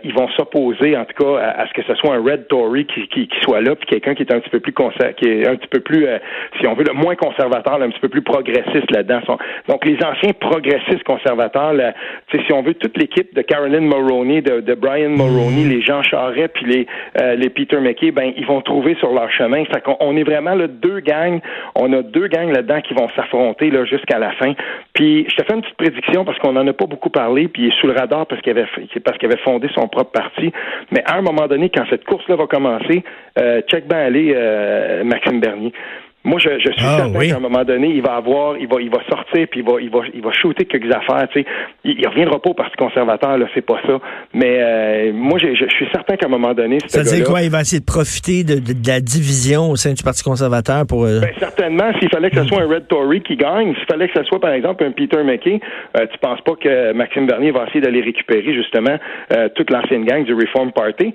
ils 0.04 0.14
vont 0.14 0.30
s'opposer 0.30 0.98
en 0.98 1.06
tout 1.06 1.24
cas 1.24 1.40
à, 1.40 1.68
ce 1.68 1.74
que 1.74 1.84
ce 1.84 1.94
soit 1.96 2.16
un 2.16 2.24
Red 2.24 2.48
Tory 2.48 2.86
qui, 2.86 3.08
soit 3.42 3.62
là, 3.62 3.76
puis 3.76 3.88
quelqu'un 3.88 4.16
qui 4.16 4.24
est 4.24 4.34
un 4.34 4.40
petit 4.40 4.50
peu 4.50 4.60
plus 4.60 4.74
qui 5.18 5.28
est 5.28 5.48
un 5.48 5.56
petit 5.56 5.68
peu 5.68 5.80
plus, 5.80 6.06
euh, 6.06 6.18
si 6.60 6.68
on 6.68 6.74
veut, 6.74 6.84
le 6.84 6.94
moins 6.94 7.16
conservateur, 7.16 7.82
un 7.82 7.90
petit 7.90 8.00
peu 8.00 8.10
plus 8.10 8.22
progressiste 8.22 8.92
là-dedans. 8.92 9.22
Donc 9.68 9.86
les 9.86 9.98
anciens 10.04 10.32
progressistes 10.40 11.04
conservateurs, 11.04 11.74
là, 11.74 11.94
si 12.32 12.54
on 12.54 12.62
veut, 12.62 12.74
toute 12.74 12.98
l'équipe 12.98 13.34
de 13.36 13.42
Carolyn 13.42 13.82
Mulroney, 13.82 14.42
de, 14.42 14.62
de 14.62 14.74
Brian 14.74 15.10
Mulroney, 15.10 15.66
mm. 15.66 15.70
les 15.70 15.82
Jean 15.82 16.04
Charest, 16.04 16.54
puis 16.54 16.66
les, 16.66 16.88
euh, 17.22 17.36
les 17.36 17.50
Peter 17.50 17.80
McKay, 17.80 18.12
ben 18.12 18.32
ils 18.38 18.46
vont 18.46 18.62
trouver 18.62 18.96
sur 18.96 19.12
leur 19.14 19.32
chemin. 19.32 19.64
Fait 19.66 19.82
qu'on 19.82 19.98
on 20.00 20.16
est 20.16 20.24
vraiment 20.24 20.56
là 20.56 20.68
deux 20.68 21.00
gangs. 21.00 21.40
On 21.76 21.92
a 21.94 22.02
deux 22.02 22.28
gangs 22.28 22.52
là-dedans 22.52 22.82
qui 22.82 22.94
vont 22.94 23.08
s'affronter 23.16 23.70
là 23.70 23.86
jusqu'à 23.86 24.20
la 24.20 24.32
fin. 24.34 24.54
Puis 24.94 25.26
je 25.30 25.36
te 25.36 25.44
fais 25.44 25.54
une 25.54 25.62
petite 25.62 25.78
prédiction 25.78 26.26
parce 26.26 26.38
qu'on 26.40 26.56
en 26.56 26.68
a 26.68 26.74
pas 26.74 26.86
beaucoup 26.86 27.10
parlé, 27.10 27.48
puis 27.48 27.64
il 27.64 27.68
est 27.70 27.80
sous 27.80 27.88
le 27.88 27.94
radar 27.94 28.26
parce 28.26 28.42
qu'il 28.42 28.52
avait 28.52 28.68
parce 29.04 29.18
qu'il 29.18 29.32
avait 29.32 29.42
fondé 29.42 29.68
son 29.74 29.88
propre 29.88 30.12
parti. 30.12 30.52
Mais 30.92 31.04
à 31.06 31.18
un 31.18 31.22
moment 31.22 31.48
donné, 31.48 31.70
quand 31.70 31.86
cette 31.90 32.06
course-là 32.06 32.36
va 32.36 32.48
commencer, 32.48 33.04
check 33.68 33.88
ben 33.88 33.98
aller 33.98 34.34
euh, 34.36 35.04
Maxime 35.04 35.40
Bernier. 35.40 35.74
Moi, 36.26 36.38
je, 36.38 36.50
je 36.60 36.72
suis 36.74 36.86
ah, 36.86 36.98
certain 36.98 37.28
qu'à 37.28 37.38
un 37.38 37.40
moment 37.40 37.64
donné, 37.64 37.88
il 37.88 38.02
va 38.02 38.16
avoir, 38.16 38.58
il 38.58 38.68
va, 38.68 38.82
il 38.82 38.90
va 38.90 39.00
sortir 39.10 39.48
puis 39.50 39.62
il 39.62 39.66
va, 39.66 39.80
il 39.80 39.90
va, 39.90 40.00
il 40.14 40.22
va 40.22 40.34
shooter 40.34 40.66
quelques 40.66 40.94
affaires. 40.94 41.30
Tu 41.32 41.40
sais, 41.40 41.46
il, 41.86 41.98
il 41.98 42.08
reviendra 42.10 42.42
pas 42.42 42.50
au 42.50 42.54
Parti 42.54 42.76
conservateur, 42.76 43.38
là, 43.38 43.46
c'est 43.54 43.66
pas 43.66 43.80
ça. 43.88 44.00
Mais 44.34 44.58
euh, 44.60 45.14
moi, 45.14 45.40
je, 45.40 45.56
je, 45.56 45.66
suis 45.70 45.88
certain 45.94 46.18
qu'à 46.18 46.26
un 46.26 46.30
moment 46.30 46.54
donné, 46.54 46.80
ça 46.88 47.04
veut 47.04 47.16
dire 47.16 47.26
quoi? 47.26 47.42
Il 47.42 47.50
va 47.50 47.62
essayer 47.62 47.80
de 47.80 47.86
profiter 47.86 48.44
de, 48.44 48.56
de, 48.56 48.74
la 48.86 49.00
division 49.00 49.72
au 49.72 49.78
sein 49.78 49.94
du 49.94 50.04
Parti 50.04 50.22
conservateur 50.22 50.86
pour. 50.86 51.06
Euh... 51.06 51.22
Ben, 51.22 51.32
certainement, 51.40 51.90
s'il 52.00 52.10
fallait 52.10 52.30
que 52.30 52.42
ce 52.42 52.48
soit 52.48 52.64
un 52.64 52.68
Red 52.68 52.90
Tory 52.90 53.22
qui 53.22 53.38
gagne, 53.38 53.74
s'il 53.76 53.86
fallait 53.86 54.10
que 54.10 54.20
ce 54.20 54.26
soit 54.26 54.42
par 54.42 54.52
exemple 54.52 54.84
un 54.84 54.92
Peter 54.92 55.24
McKay, 55.24 55.62
euh, 55.98 56.06
tu 56.12 56.18
penses 56.18 56.42
pas 56.42 56.56
que 56.60 56.92
Maxime 56.92 57.28
Bernier 57.28 57.52
va 57.52 57.64
essayer 57.68 57.80
d'aller 57.80 58.02
récupérer 58.02 58.54
justement 58.54 58.98
euh, 59.32 59.48
toute 59.56 59.72
l'ancienne 59.72 60.04
gang 60.04 60.26
du 60.26 60.34
Reform 60.34 60.74
Party? 60.74 61.14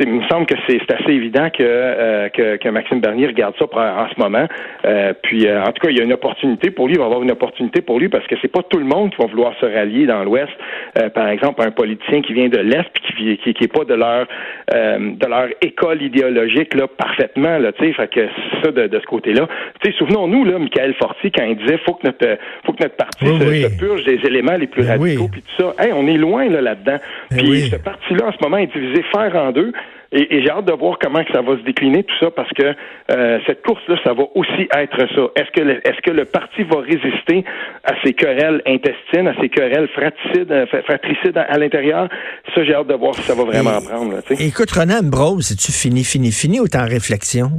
Il 0.00 0.08
me 0.08 0.28
semble 0.28 0.46
que 0.46 0.54
c'est 0.66 0.80
assez 0.90 1.12
évident 1.12 1.50
que, 1.50 2.28
que, 2.28 2.56
que 2.56 2.68
Maxime 2.70 3.00
Bernier 3.00 3.26
regarde 3.26 3.54
ça 3.58 3.66
en 3.66 4.08
ce 4.08 4.18
moment. 4.18 4.37
Euh, 4.84 5.12
puis, 5.22 5.46
euh, 5.46 5.62
en 5.62 5.72
tout 5.72 5.80
cas, 5.86 5.90
il 5.90 5.96
y 5.96 6.00
a 6.00 6.04
une 6.04 6.12
opportunité 6.12 6.70
pour 6.70 6.86
lui. 6.86 6.94
Il 6.94 6.98
va 6.98 7.06
avoir 7.06 7.22
une 7.22 7.30
opportunité 7.30 7.80
pour 7.80 7.98
lui 7.98 8.08
parce 8.08 8.26
que 8.26 8.36
c'est 8.40 8.52
pas 8.52 8.62
tout 8.62 8.78
le 8.78 8.84
monde 8.84 9.10
qui 9.10 9.16
va 9.16 9.26
vouloir 9.26 9.54
se 9.60 9.66
rallier 9.66 10.06
dans 10.06 10.22
l'Ouest. 10.24 10.52
Euh, 10.98 11.08
par 11.10 11.28
exemple, 11.28 11.62
un 11.62 11.70
politicien 11.70 12.22
qui 12.22 12.32
vient 12.32 12.48
de 12.48 12.58
l'Est 12.58 12.88
puis 12.92 13.38
qui, 13.42 13.54
qui, 13.54 13.64
est 13.64 13.72
pas 13.72 13.84
de 13.84 13.94
leur 13.94 14.26
de 14.70 15.26
leur 15.26 15.48
école 15.62 16.02
idéologique 16.02 16.74
là 16.74 16.86
parfaitement 16.86 17.58
là. 17.58 17.72
Tu 17.72 17.86
sais, 17.86 17.92
fait 17.92 18.08
que 18.08 18.28
ça 18.62 18.70
de, 18.70 18.86
de 18.86 19.00
ce 19.00 19.06
côté-là. 19.06 19.48
Tu 19.80 19.90
sais, 19.90 19.98
souvenons-nous 19.98 20.44
là, 20.44 20.58
Michael 20.58 20.94
Forti 20.94 21.30
quand 21.30 21.44
il 21.44 21.56
disait 21.56 21.78
faut 21.84 21.94
que 21.94 22.06
notre 22.06 22.38
faut 22.64 22.72
que 22.72 22.82
notre 22.82 22.96
parti 22.96 23.26
se, 23.26 23.78
purge 23.78 24.04
des 24.04 24.20
éléments 24.26 24.56
les 24.56 24.66
plus 24.66 24.82
ben 24.82 24.98
radicaux 24.98 25.28
puis 25.30 25.42
tout 25.42 25.62
ça. 25.62 25.74
Hey, 25.82 25.92
on 25.92 26.06
est 26.06 26.18
loin 26.18 26.48
là 26.48 26.60
là-dedans. 26.60 26.98
Ben 27.30 27.38
puis 27.38 27.62
ce 27.62 27.76
parti-là 27.76 28.26
en 28.26 28.32
ce 28.32 28.38
moment 28.42 28.58
est 28.58 28.72
divisé 28.72 29.02
fer 29.10 29.34
en 29.34 29.52
deux. 29.52 29.72
Et, 30.10 30.42
j'ai 30.42 30.50
hâte 30.50 30.64
de 30.64 30.72
voir 30.72 30.98
comment 30.98 31.22
que 31.22 31.32
ça 31.32 31.42
va 31.42 31.58
se 31.58 31.62
décliner 31.62 32.02
tout 32.02 32.14
ça 32.18 32.30
parce 32.30 32.48
que 32.52 32.74
euh, 33.10 33.38
cette 33.46 33.62
course-là, 33.62 33.96
ça 34.02 34.14
va 34.14 34.24
aussi 34.34 34.66
être 34.74 34.98
ça. 34.98 35.22
Est-ce 35.36 35.50
que 35.52 35.60
le, 35.60 35.86
est-ce 35.86 36.00
que 36.00 36.10
le 36.10 36.24
parti 36.24 36.62
va 36.62 36.80
résister 36.80 37.44
à 37.84 37.92
ces 38.02 38.14
querelles 38.14 38.62
intestines, 38.66 39.28
à 39.28 39.34
ces 39.38 39.50
querelles 39.50 39.88
fratricides, 39.88 40.50
euh, 40.50 40.66
fratricides 40.66 41.36
à, 41.36 41.58
l'intérieur? 41.58 42.08
Ça, 42.54 42.64
j'ai 42.64 42.74
hâte 42.74 42.86
de 42.86 42.94
voir 42.94 43.14
si 43.14 43.22
ça 43.22 43.34
va 43.34 43.44
vraiment 43.44 43.82
prendre. 43.82 44.14
Là, 44.14 44.20
écoute, 44.40 44.70
Renan 44.70 45.00
Ambrose, 45.04 45.48
c'est-tu 45.48 45.72
fini, 45.72 46.02
fini, 46.04 46.32
fini 46.32 46.58
ou 46.58 46.68
t'es 46.68 46.78
en 46.78 46.88
réflexion? 46.88 47.50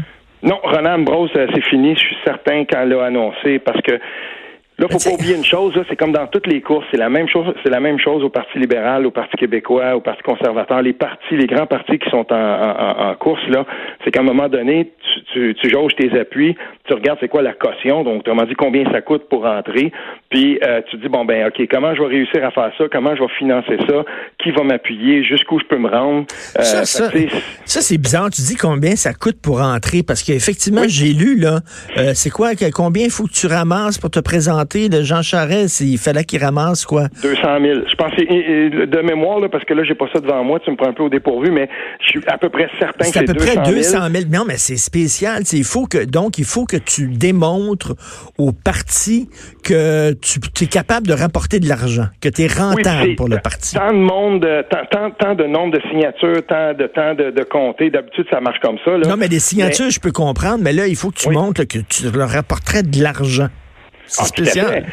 Non, 0.42 0.58
Renan 0.64 0.96
Ambrose, 0.96 1.32
euh, 1.36 1.46
c'est 1.54 1.64
fini. 1.66 1.94
Je 1.94 2.00
suis 2.00 2.18
certain 2.26 2.66
qu'elle 2.66 2.90
l'a 2.90 3.06
annoncé 3.06 3.60
parce 3.60 3.82
que 3.82 4.00
Là, 4.80 4.88
faut 4.90 4.98
pas 4.98 5.14
oublier 5.14 5.36
une 5.36 5.44
chose, 5.44 5.74
c'est 5.90 5.98
comme 5.98 6.14
dans 6.14 6.28
toutes 6.28 6.48
les 6.48 6.62
courses, 6.62 6.86
c'est 6.90 6.98
la 6.98 7.10
même 7.10 7.28
chose, 7.28 7.54
c'est 7.64 7.70
la 7.70 7.82
même 7.82 8.00
chose 8.00 8.24
au 8.24 8.30
Parti 8.30 8.58
libéral, 8.58 9.06
au 9.06 9.12
Parti 9.12 9.36
québécois, 9.36 9.94
au 9.98 10.00
Parti 10.00 10.24
conservateur, 10.24 10.82
les 10.82 10.94
partis, 10.94 11.36
les 11.36 11.48
grands 11.48 11.66
partis 11.66 12.00
qui 12.00 12.10
sont 12.10 12.26
en, 12.32 13.16
course, 13.20 13.46
là, 13.50 13.66
c'est 14.04 14.12
qu'à 14.12 14.22
un 14.22 14.24
moment 14.24 14.48
donné, 14.48 14.94
tu, 15.34 15.54
tu, 15.56 15.70
jauges 15.70 15.94
tes 15.98 16.18
appuis, 16.18 16.56
tu 16.86 16.94
regardes 16.94 17.20
c'est 17.20 17.28
quoi 17.28 17.42
la 17.42 17.52
caution, 17.52 18.06
donc 18.06 18.24
tu 18.24 18.32
m'as 18.32 18.46
dit 18.46 18.54
combien 18.56 18.90
ça 18.90 19.02
coûte 19.02 19.28
pour 19.28 19.46
entrer, 19.46 19.92
puis 20.30 20.58
euh, 20.66 20.80
tu 20.90 20.96
dis 20.98 21.10
bon 21.10 21.26
ben 21.26 21.48
ok, 21.48 21.68
comment 21.70 21.94
je 21.94 22.02
vais 22.02 22.08
réussir 22.08 22.46
à 22.46 22.52
faire 22.52 22.72
ça, 22.78 22.86
comment 22.90 23.14
je 23.18 23.22
vais 23.22 23.34
financer 23.38 23.78
ça, 23.86 24.06
qui 24.42 24.52
va 24.52 24.64
m'appuyer, 24.64 25.26
jusqu'où 25.26 25.60
je 25.60 25.66
peux 25.66 25.78
me 25.78 25.90
rendre. 25.90 26.26
Euh, 26.58 26.62
ça, 26.62 26.86
ça, 26.86 27.82
c'est 27.82 27.98
bizarre. 27.98 28.30
Tu 28.30 28.44
dis 28.44 28.56
combien 28.56 28.96
ça 28.96 29.14
coûte 29.14 29.42
pour 29.42 29.62
entrer, 29.62 30.04
parce 30.04 30.24
qu'effectivement, 30.24 30.84
j'ai 30.88 31.12
lu 31.12 31.38
là, 31.38 31.60
euh, 31.98 32.12
c'est 32.14 32.30
quoi, 32.30 32.52
combien 32.74 33.04
il 33.04 33.12
faut 33.12 33.26
que 33.26 33.34
tu 33.34 33.48
ramasses 33.48 33.98
pour 33.98 34.10
te 34.10 34.20
présenter 34.20 34.69
Le 34.76 35.04
Jean 35.04 35.22
Charest, 35.22 35.82
il 35.82 35.98
fallait 35.98 36.24
qu'il 36.24 36.44
ramasse 36.44 36.86
quoi? 36.86 37.08
200 37.22 37.42
000. 37.42 37.80
Je 37.90 37.96
pense 37.96 38.12
de 38.16 39.02
mémoire, 39.02 39.40
là, 39.40 39.50
parce 39.50 39.64
que 39.66 39.74
là, 39.74 39.84
j'ai 39.84 39.96
pas 39.96 40.06
ça 40.14 40.20
devant 40.20 40.44
moi, 40.44 40.60
tu 40.60 40.72
me 40.72 40.76
prends 40.76 40.90
un 40.90 40.94
peu 40.94 41.04
au 41.04 41.10
dépourvu, 41.10 41.52
mais 41.52 41.70
je 42.02 42.10
suis 42.10 42.22
à 42.28 42.38
peu 42.38 42.50
près 42.50 42.70
certain 42.80 43.06
que 43.06 43.12
c'est 43.12 43.20
à 43.20 43.24
peu 43.24 43.34
près 43.34 43.58
200 43.58 43.98
000. 44.12 44.24
Non, 44.32 44.46
mais 44.48 44.58
c'est 44.58 44.78
spécial. 44.78 45.44
Il 45.52 45.64
faut 45.64 45.86
que, 45.86 46.04
donc, 46.06 46.38
il 46.38 46.46
faut 46.46 46.66
que 46.66 46.78
tu 46.78 47.08
démontres 47.08 47.96
au 48.38 48.52
parti 48.52 49.30
que 49.64 50.14
tu 50.14 50.64
es 50.64 50.68
capable 50.68 51.08
de 51.08 51.14
rapporter 51.14 51.60
de 51.60 51.68
l'argent, 51.68 52.08
que 52.22 52.30
tu 52.30 52.44
es 52.44 52.48
rentable 52.48 53.16
pour 53.16 53.28
le 53.28 53.38
parti. 53.38 53.76
Tant 53.76 53.92
de 53.92 53.98
monde, 53.98 54.48
tant, 54.70 55.12
tant, 55.12 55.36
de 55.36 55.46
nombre 55.46 55.78
de 55.78 55.82
signatures, 55.90 56.46
tant 56.48 56.74
de 56.74 56.88
temps 56.88 57.14
de, 57.16 57.32
de 57.32 57.44
compter. 57.44 57.90
D'habitude, 57.90 58.26
ça 58.32 58.40
marche 58.40 58.60
comme 58.62 58.78
ça. 58.86 58.98
Là. 58.98 59.08
Non, 59.08 59.18
mais 59.18 59.30
des 59.30 59.40
signatures, 59.40 59.90
je 59.90 60.00
peux 60.00 60.12
comprendre, 60.12 60.60
mais 60.64 60.74
là, 60.74 60.88
il 60.88 60.96
faut 60.96 61.10
que 61.10 61.20
tu 61.20 61.30
montres 61.30 61.68
que 61.68 61.80
tu 61.80 62.10
leur 62.12 62.30
rapporterais 62.30 62.84
de 62.84 63.02
l'argent. 63.02 63.48
C'est 64.10 64.22
ah, 64.22 64.26
spécial. 64.26 64.86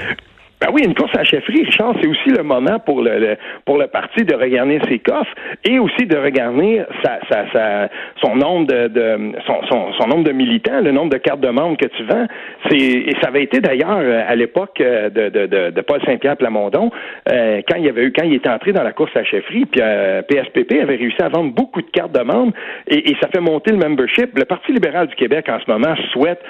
Ben 0.59 0.69
oui, 0.73 0.83
une 0.87 0.95
course 0.95 1.15
à 1.15 1.19
la 1.19 1.25
chefferie, 1.25 1.65
Richard, 1.65 1.95
c'est 2.01 2.09
aussi 2.09 2.31
le 2.31 2.43
moment 2.43 2.79
pour 2.79 3.03
le, 3.03 3.37
pour 3.67 3.77
le 3.77 3.89
parti 3.89 4.25
de 4.25 4.35
regarder 4.35 4.81
ses 4.89 4.99
coffres 5.01 5.35
et 5.65 5.79
aussi 5.79 6.07
de 6.07 6.17
regarder 6.17 6.83
sa, 7.05 7.19
sa, 7.31 7.53
sa 7.53 7.89
son 8.23 8.37
nombre 8.37 8.67
de, 8.67 8.89
de 8.89 9.33
son, 9.47 9.93
son, 9.99 10.07
nombre 10.09 10.25
de 10.25 10.33
militants, 10.33 10.81
le 10.81 10.93
nombre 10.93 11.11
de 11.11 11.19
cartes 11.19 11.41
de 11.41 11.51
membres 11.51 11.77
que 11.77 11.89
tu 11.89 12.05
vends. 12.05 12.27
C'est 12.71 12.79
et 12.79 13.13
ça 13.21 13.29
avait 13.29 13.43
été 13.43 13.61
d'ailleurs 13.61 13.99
euh, 13.99 14.23
à 14.27 14.35
l'époque 14.35 14.81
euh, 14.81 15.11
de, 15.11 15.29
de, 15.29 15.47
de, 15.47 15.71
de, 15.73 15.81
Paul 15.83 16.01
Saint-Pierre 16.07 16.39
Plamondon 16.39 16.91
euh, 17.31 17.61
quand 17.69 17.77
il 17.77 17.87
avait 17.91 18.05
eu 18.05 18.13
quand 18.13 18.25
il 18.25 18.35
était 18.35 18.49
entré 18.49 18.73
dans 18.73 18.83
la 18.83 18.93
course 18.93 19.11
à 19.15 19.21
la 19.21 19.25
chefferie, 19.27 19.67
puis 19.67 19.83
euh, 19.85 20.23
PSPP 20.23 20.81
avait 20.81 20.97
réussi 20.97 21.21
à 21.21 21.29
vendre 21.29 21.53
beaucoup 21.53 21.83
de 21.83 21.91
cartes 21.91 22.13
de 22.13 22.23
membres 22.23 22.55
et, 22.89 23.11
et 23.11 23.17
ça 23.21 23.29
fait 23.29 23.41
monter 23.41 23.73
le 23.73 23.79
membership. 23.79 24.31
Le 24.39 24.47
Parti 24.47 24.73
libéral 24.73 25.09
du 25.09 25.15
Québec 25.17 25.51
en 25.51 25.59
ce 25.61 25.71
moment 25.71 25.95
souhaite 26.13 26.41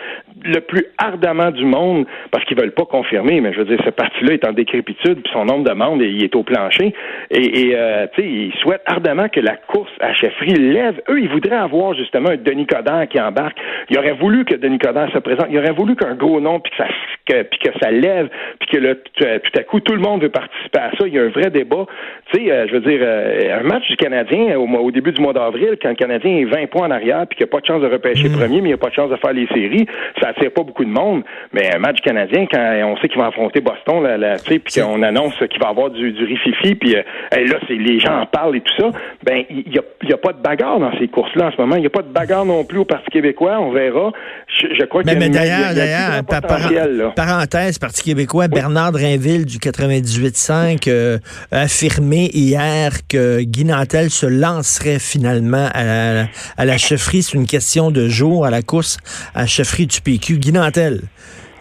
le 0.44 0.60
plus 0.60 0.86
ardemment 0.98 1.50
du 1.50 1.64
monde 1.64 2.06
parce 2.30 2.44
qu'ils 2.44 2.56
veulent 2.56 2.74
pas 2.74 2.84
confirmer, 2.84 3.40
mais 3.40 3.52
je 3.52 3.58
veux 3.58 3.64
dire 3.64 3.80
parti-là 3.96 4.34
est 4.34 4.46
en 4.46 4.52
décrépitude, 4.52 5.22
puis 5.22 5.32
son 5.32 5.44
nombre 5.44 5.64
de 5.64 5.72
membres, 5.72 6.02
il 6.02 6.22
est 6.22 6.34
au 6.36 6.42
plancher. 6.42 6.94
Et, 7.30 7.72
euh, 7.74 8.06
tu 8.14 8.22
sais, 8.22 8.28
il 8.28 8.52
souhaite 8.60 8.82
ardemment 8.86 9.28
que 9.28 9.40
la 9.40 9.56
course 9.56 9.90
à 10.00 10.12
chefferie 10.14 10.54
lève. 10.54 11.00
Eux, 11.08 11.20
ils 11.20 11.28
voudraient 11.28 11.56
avoir 11.56 11.94
justement 11.94 12.30
un 12.30 12.36
Denis 12.36 12.66
Coderre 12.66 13.08
qui 13.08 13.20
embarque. 13.20 13.58
Il 13.90 13.98
aurait 13.98 14.12
voulu 14.12 14.44
que 14.44 14.54
Denis 14.54 14.78
Coderre 14.78 15.10
se 15.12 15.18
présente. 15.18 15.46
Il 15.50 15.58
aurait 15.58 15.72
voulu 15.72 15.96
qu'un 15.96 16.14
gros 16.14 16.40
nom, 16.40 16.60
puis 16.60 16.70
que 16.70 16.76
ça, 16.76 16.88
que, 17.26 17.42
puis 17.42 17.58
que 17.58 17.70
ça 17.80 17.90
lève, 17.90 18.28
puis 18.60 18.68
que 18.70 18.78
le, 18.78 18.94
tout 18.94 19.58
à 19.58 19.62
coup, 19.62 19.80
tout 19.80 19.94
le 19.94 20.00
monde 20.00 20.22
veut 20.22 20.28
participer 20.28 20.78
à 20.78 20.90
ça. 20.98 21.06
Il 21.06 21.14
y 21.14 21.18
a 21.18 21.22
un 21.22 21.28
vrai 21.28 21.50
débat. 21.50 21.86
Tu 22.32 22.38
sais, 22.38 22.52
euh, 22.52 22.66
je 22.68 22.72
veux 22.74 22.80
dire, 22.80 23.00
euh, 23.02 23.60
un 23.60 23.62
match 23.62 23.88
du 23.88 23.96
Canadien 23.96 24.58
au, 24.58 24.66
au 24.66 24.90
début 24.90 25.12
du 25.12 25.22
mois 25.22 25.32
d'avril, 25.32 25.76
quand 25.80 25.88
le 25.88 25.94
Canadien 25.94 26.36
est 26.36 26.44
20 26.44 26.66
points 26.66 26.88
en 26.88 26.90
arrière, 26.90 27.26
puis 27.26 27.36
qu'il 27.36 27.46
n'a 27.46 27.50
pas 27.50 27.60
de 27.60 27.66
chance 27.66 27.82
de 27.82 27.88
repêcher 27.88 28.28
mmh. 28.28 28.38
premier, 28.38 28.60
mais 28.60 28.68
il 28.70 28.72
n'a 28.72 28.78
pas 28.78 28.88
de 28.88 28.94
chance 28.94 29.10
de 29.10 29.16
faire 29.16 29.32
les 29.32 29.46
séries, 29.48 29.86
ça 30.20 30.28
attire 30.28 30.52
pas 30.52 30.62
beaucoup 30.62 30.84
de 30.84 30.90
monde. 30.90 31.22
Mais 31.52 31.74
un 31.74 31.78
match 31.78 32.00
canadien, 32.00 32.46
quand 32.50 32.82
on 32.84 32.96
sait 32.98 33.08
qu'il 33.08 33.20
va 33.20 33.28
affronter 33.28 33.60
Boston, 33.60 33.85
puis 33.86 34.60
qu'on 34.74 35.02
annonce 35.02 35.34
qu'il 35.38 35.60
va 35.60 35.68
y 35.68 35.70
avoir 35.70 35.90
du, 35.90 36.12
du 36.12 36.24
rififi, 36.24 36.74
puis 36.74 36.96
euh, 36.96 37.02
là, 37.32 37.58
c'est 37.68 37.74
les 37.74 38.00
gens 38.00 38.20
en 38.20 38.26
parlent 38.26 38.56
et 38.56 38.60
tout 38.60 38.74
ça, 38.76 38.90
ben 39.24 39.44
il 39.48 39.70
n'y 39.70 39.78
a, 39.78 39.82
y 40.08 40.12
a, 40.12 40.16
pas 40.16 40.32
de 40.32 40.42
bagarre 40.42 40.80
dans 40.80 40.90
ces 40.98 41.06
courses-là 41.08 41.46
en 41.46 41.52
ce 41.52 41.56
moment. 41.60 41.76
Il 41.76 41.80
n'y 41.80 41.86
a 41.86 41.90
pas 41.90 42.02
de 42.02 42.12
bagarre 42.12 42.44
non 42.44 42.64
plus 42.64 42.78
au 42.78 42.84
Parti 42.84 43.08
québécois. 43.10 43.58
On 43.60 43.70
verra. 43.72 44.12
Je, 44.48 44.84
crois 44.84 45.02
qu'il 45.02 45.12
y 45.12 45.16
a, 45.16 45.18
mais 45.18 45.28
d'ailleurs, 45.28 45.74
d'ailleurs, 45.74 47.14
parenthèse, 47.14 47.78
Parti 47.78 48.02
québécois, 48.02 48.48
Bernard 48.48 48.92
Drinville 48.92 49.46
du 49.46 49.58
98.5 49.58 50.88
euh, 50.88 51.18
a 51.52 51.62
affirmé 51.62 52.30
hier 52.32 52.90
que 53.08 53.40
Guy 53.42 53.64
Nantel 53.64 54.10
se 54.10 54.26
lancerait 54.26 54.98
finalement 54.98 55.68
à 55.72 55.84
la, 55.84 56.24
à 56.56 56.64
la 56.64 56.78
chefferie. 56.78 57.22
C'est 57.22 57.36
une 57.36 57.46
question 57.46 57.90
de 57.90 58.08
jour 58.08 58.46
à 58.46 58.50
la 58.50 58.62
course 58.62 58.98
à 59.34 59.42
la 59.42 59.46
chefferie 59.46 59.86
du 59.86 60.00
PQ. 60.00 60.38
Guy 60.38 60.52
Nantel. 60.52 61.02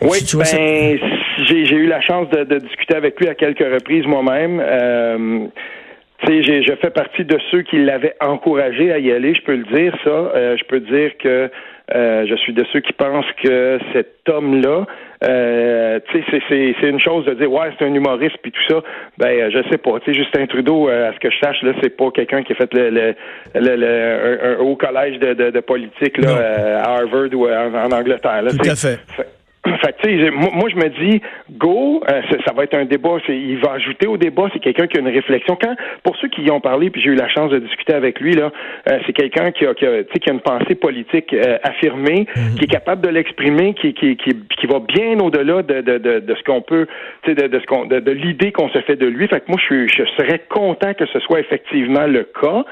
Oui, 0.01 0.19
ben, 0.33 0.99
j'ai 1.63 1.77
eu 1.77 1.87
la 1.87 2.01
chance 2.01 2.29
de, 2.29 2.43
de, 2.43 2.59
discuter 2.59 2.95
avec 2.95 3.19
lui 3.19 3.29
à 3.29 3.35
quelques 3.35 3.59
reprises 3.59 4.05
moi-même. 4.05 4.59
Euh, 4.59 5.47
je 6.27 6.75
fais 6.81 6.89
partie 6.89 7.25
de 7.25 7.37
ceux 7.51 7.61
qui 7.61 7.77
l'avaient 7.77 8.15
encouragé 8.21 8.91
à 8.91 8.99
y 8.99 9.11
aller, 9.11 9.35
je 9.35 9.41
peux 9.41 9.55
le 9.55 9.63
dire, 9.63 9.93
ça. 10.03 10.09
Euh, 10.09 10.57
je 10.57 10.63
peux 10.65 10.79
dire 10.79 11.11
que 11.17 11.49
euh, 11.93 12.25
je 12.27 12.35
suis 12.35 12.53
de 12.53 12.65
ceux 12.73 12.79
qui 12.79 12.93
pensent 12.93 13.25
que 13.43 13.77
cet 13.93 14.27
homme-là, 14.27 14.85
euh, 15.23 15.99
c'est 16.11 16.89
une 16.89 16.99
chose 16.99 17.25
de 17.25 17.33
dire 17.35 17.51
ouais 17.51 17.69
c'est 17.77 17.85
un 17.85 17.93
humoriste 17.93 18.37
puis 18.41 18.51
tout 18.51 18.63
ça. 18.67 18.81
Ben 19.17 19.51
je 19.51 19.69
sais 19.69 19.77
pas. 19.77 19.99
Tu 19.99 20.13
Justin 20.13 20.47
Trudeau, 20.47 20.87
à 20.87 21.13
ce 21.13 21.19
que 21.19 21.29
je 21.29 21.37
sache 21.39 21.61
là, 21.61 21.73
c'est 21.81 21.95
pas 21.95 22.09
quelqu'un 22.11 22.43
qui 22.43 22.53
a 22.53 22.55
fait 22.55 22.73
le, 22.73 22.89
le, 22.89 23.15
le, 23.53 24.39
un, 24.43 24.57
haut 24.59 24.75
collège 24.75 25.19
de, 25.19 25.33
de, 25.33 25.51
de 25.51 25.59
politique 25.59 26.17
là 26.17 26.81
à 26.83 26.95
Harvard 26.95 27.29
ou 27.33 27.47
en, 27.47 27.91
Angleterre. 27.91 28.41
Là, 28.41 28.51
tout 28.51 28.69
à 28.69 28.75
fait. 28.75 28.99
Fait 29.65 30.31
moi, 30.31 30.69
je 30.69 30.75
me 30.75 30.89
dis, 30.89 31.21
go, 31.51 32.01
euh, 32.09 32.21
ça, 32.45 32.53
va 32.53 32.63
être 32.63 32.75
un 32.75 32.85
débat. 32.85 33.17
Il 33.27 33.57
va 33.57 33.73
ajouter 33.73 34.07
au 34.07 34.17
débat. 34.17 34.47
C'est 34.53 34.59
quelqu'un 34.59 34.87
qui 34.87 34.97
a 34.97 35.01
une 35.01 35.07
réflexion. 35.07 35.57
Quand, 35.59 35.75
pour 36.03 36.15
ceux 36.17 36.27
qui 36.27 36.43
y 36.43 36.51
ont 36.51 36.59
parlé, 36.59 36.89
puis 36.89 37.01
j'ai 37.01 37.09
eu 37.09 37.15
la 37.15 37.27
chance 37.29 37.51
de 37.51 37.59
discuter 37.59 37.93
avec 37.93 38.19
lui, 38.19 38.33
là, 38.33 38.51
euh, 38.89 38.99
c'est 39.05 39.13
quelqu'un 39.13 39.51
qui 39.51 39.65
a, 39.65 39.73
qui, 39.73 39.85
a, 39.85 40.03
qui 40.03 40.29
a 40.29 40.33
une 40.33 40.41
pensée 40.41 40.75
politique 40.75 41.33
euh, 41.33 41.57
affirmée, 41.63 42.27
mhm. 42.35 42.55
qui 42.57 42.65
est 42.65 42.71
capable 42.71 43.01
de 43.01 43.09
l'exprimer, 43.09 43.73
qui, 43.73 43.93
qui, 43.93 44.15
qui, 44.17 44.31
qui 44.57 44.67
va 44.67 44.79
bien 44.79 45.19
au-delà 45.19 45.63
de, 45.63 45.81
de, 45.81 45.97
de, 45.97 46.19
de, 46.19 46.35
ce 46.35 46.43
qu'on 46.43 46.61
peut, 46.61 46.87
de, 47.25 47.33
de 47.33 47.59
ce 47.59 47.65
qu'on, 47.65 47.85
de, 47.85 47.99
de 47.99 48.11
l'idée 48.11 48.51
qu'on 48.51 48.69
se 48.69 48.79
fait 48.81 48.95
de 48.95 49.07
lui. 49.07 49.27
Fait 49.27 49.39
que 49.39 49.45
moi, 49.47 49.59
je, 49.69 49.87
je 49.87 50.03
serais 50.17 50.41
content 50.49 50.93
que 50.93 51.05
ce 51.07 51.19
soit 51.19 51.39
effectivement 51.39 52.05
le 52.05 52.23
cas. 52.23 52.65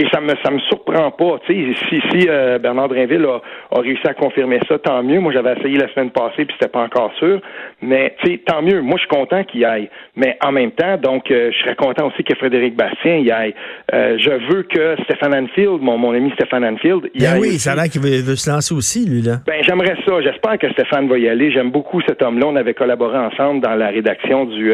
Et 0.00 0.06
ça 0.12 0.20
me 0.20 0.32
ça 0.44 0.52
me 0.52 0.60
surprend 0.60 1.10
pas. 1.10 1.40
Tu 1.44 1.74
sais, 1.74 1.80
si, 1.88 2.00
si 2.10 2.28
euh, 2.28 2.60
Bernard 2.60 2.88
Drinville 2.88 3.26
a, 3.26 3.40
a, 3.76 3.80
réussi 3.80 4.06
à 4.06 4.14
confirmer 4.14 4.60
ça, 4.68 4.78
tant 4.78 5.02
mieux. 5.02 5.18
Moi, 5.18 5.32
j'avais 5.32 5.54
essayé 5.58 5.76
la 5.76 5.92
semaine 5.92 6.10
passée, 6.10 6.44
puis 6.44 6.54
c'était 6.56 6.70
pas 6.70 6.84
encore 6.84 7.12
sûr. 7.18 7.40
Mais 7.82 8.14
tu 8.22 8.30
sais, 8.30 8.40
tant 8.46 8.62
mieux. 8.62 8.80
Moi, 8.80 8.94
je 8.96 9.00
suis 9.00 9.08
content 9.08 9.42
qu'il 9.42 9.62
y 9.62 9.64
aille. 9.64 9.90
Mais 10.14 10.38
en 10.40 10.52
même 10.52 10.70
temps, 10.70 10.98
donc, 10.98 11.28
euh, 11.32 11.50
je 11.50 11.58
serais 11.58 11.74
content 11.74 12.06
aussi 12.06 12.22
que 12.22 12.32
Frédéric 12.36 12.76
Bastien 12.76 13.16
y 13.16 13.32
aille. 13.32 13.54
Euh, 13.92 14.16
je 14.20 14.30
veux 14.52 14.62
que 14.62 15.02
Stéphane 15.02 15.34
Anfield, 15.34 15.80
mon, 15.80 15.98
mon 15.98 16.12
ami 16.12 16.30
Stéphane 16.36 16.64
Anfield, 16.64 17.10
y 17.14 17.24
ben 17.24 17.32
aille. 17.32 17.40
oui, 17.40 17.48
ça 17.58 17.72
a 17.72 17.74
l'air 17.74 17.88
qu'il 17.88 18.00
veut, 18.00 18.36
se 18.36 18.48
lancer 18.48 18.74
aussi, 18.76 19.04
lui 19.04 19.22
là. 19.22 19.38
Ben 19.48 19.64
j'aimerais 19.66 19.96
ça. 20.06 20.22
J'espère 20.22 20.58
que 20.58 20.70
Stéphane 20.74 21.08
va 21.08 21.18
y 21.18 21.28
aller. 21.28 21.50
J'aime 21.50 21.72
beaucoup 21.72 22.00
cet 22.02 22.22
homme-là. 22.22 22.46
On 22.46 22.54
avait 22.54 22.74
collaboré 22.74 23.18
ensemble 23.18 23.62
dans 23.62 23.74
la 23.74 23.88
rédaction 23.88 24.44
du 24.44 24.72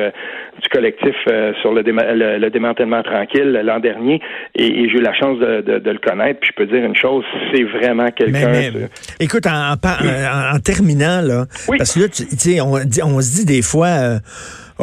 du 0.62 0.68
collectif 0.68 1.16
sur 1.62 1.72
le, 1.72 1.82
le, 1.82 2.50
démantèlement 2.50 3.02
tranquille 3.02 3.60
l'an 3.64 3.80
dernier, 3.80 4.20
et, 4.54 4.88
j'ai 4.88 4.98
eu 4.98 5.00
la 5.00 5.13
chance 5.14 5.38
de, 5.38 5.78
de 5.78 5.90
le 5.90 5.98
connaître, 5.98 6.40
puis 6.40 6.50
je 6.52 6.64
peux 6.64 6.66
dire 6.66 6.84
une 6.84 6.96
chose, 6.96 7.24
c'est 7.52 7.64
vraiment 7.64 8.10
quelqu'un. 8.10 8.88
Écoute, 9.20 9.46
en, 9.46 9.72
en, 9.74 10.58
terminant, 10.60 11.20
là, 11.22 11.46
parce 11.78 11.94
que 11.94 12.00
là, 12.00 12.08
tu 12.08 12.60
on, 12.60 12.74
on, 13.06 13.20
se 13.20 13.34
dit 13.36 13.44
des 13.44 13.62
fois. 13.62 13.86
Euh, 13.86 14.18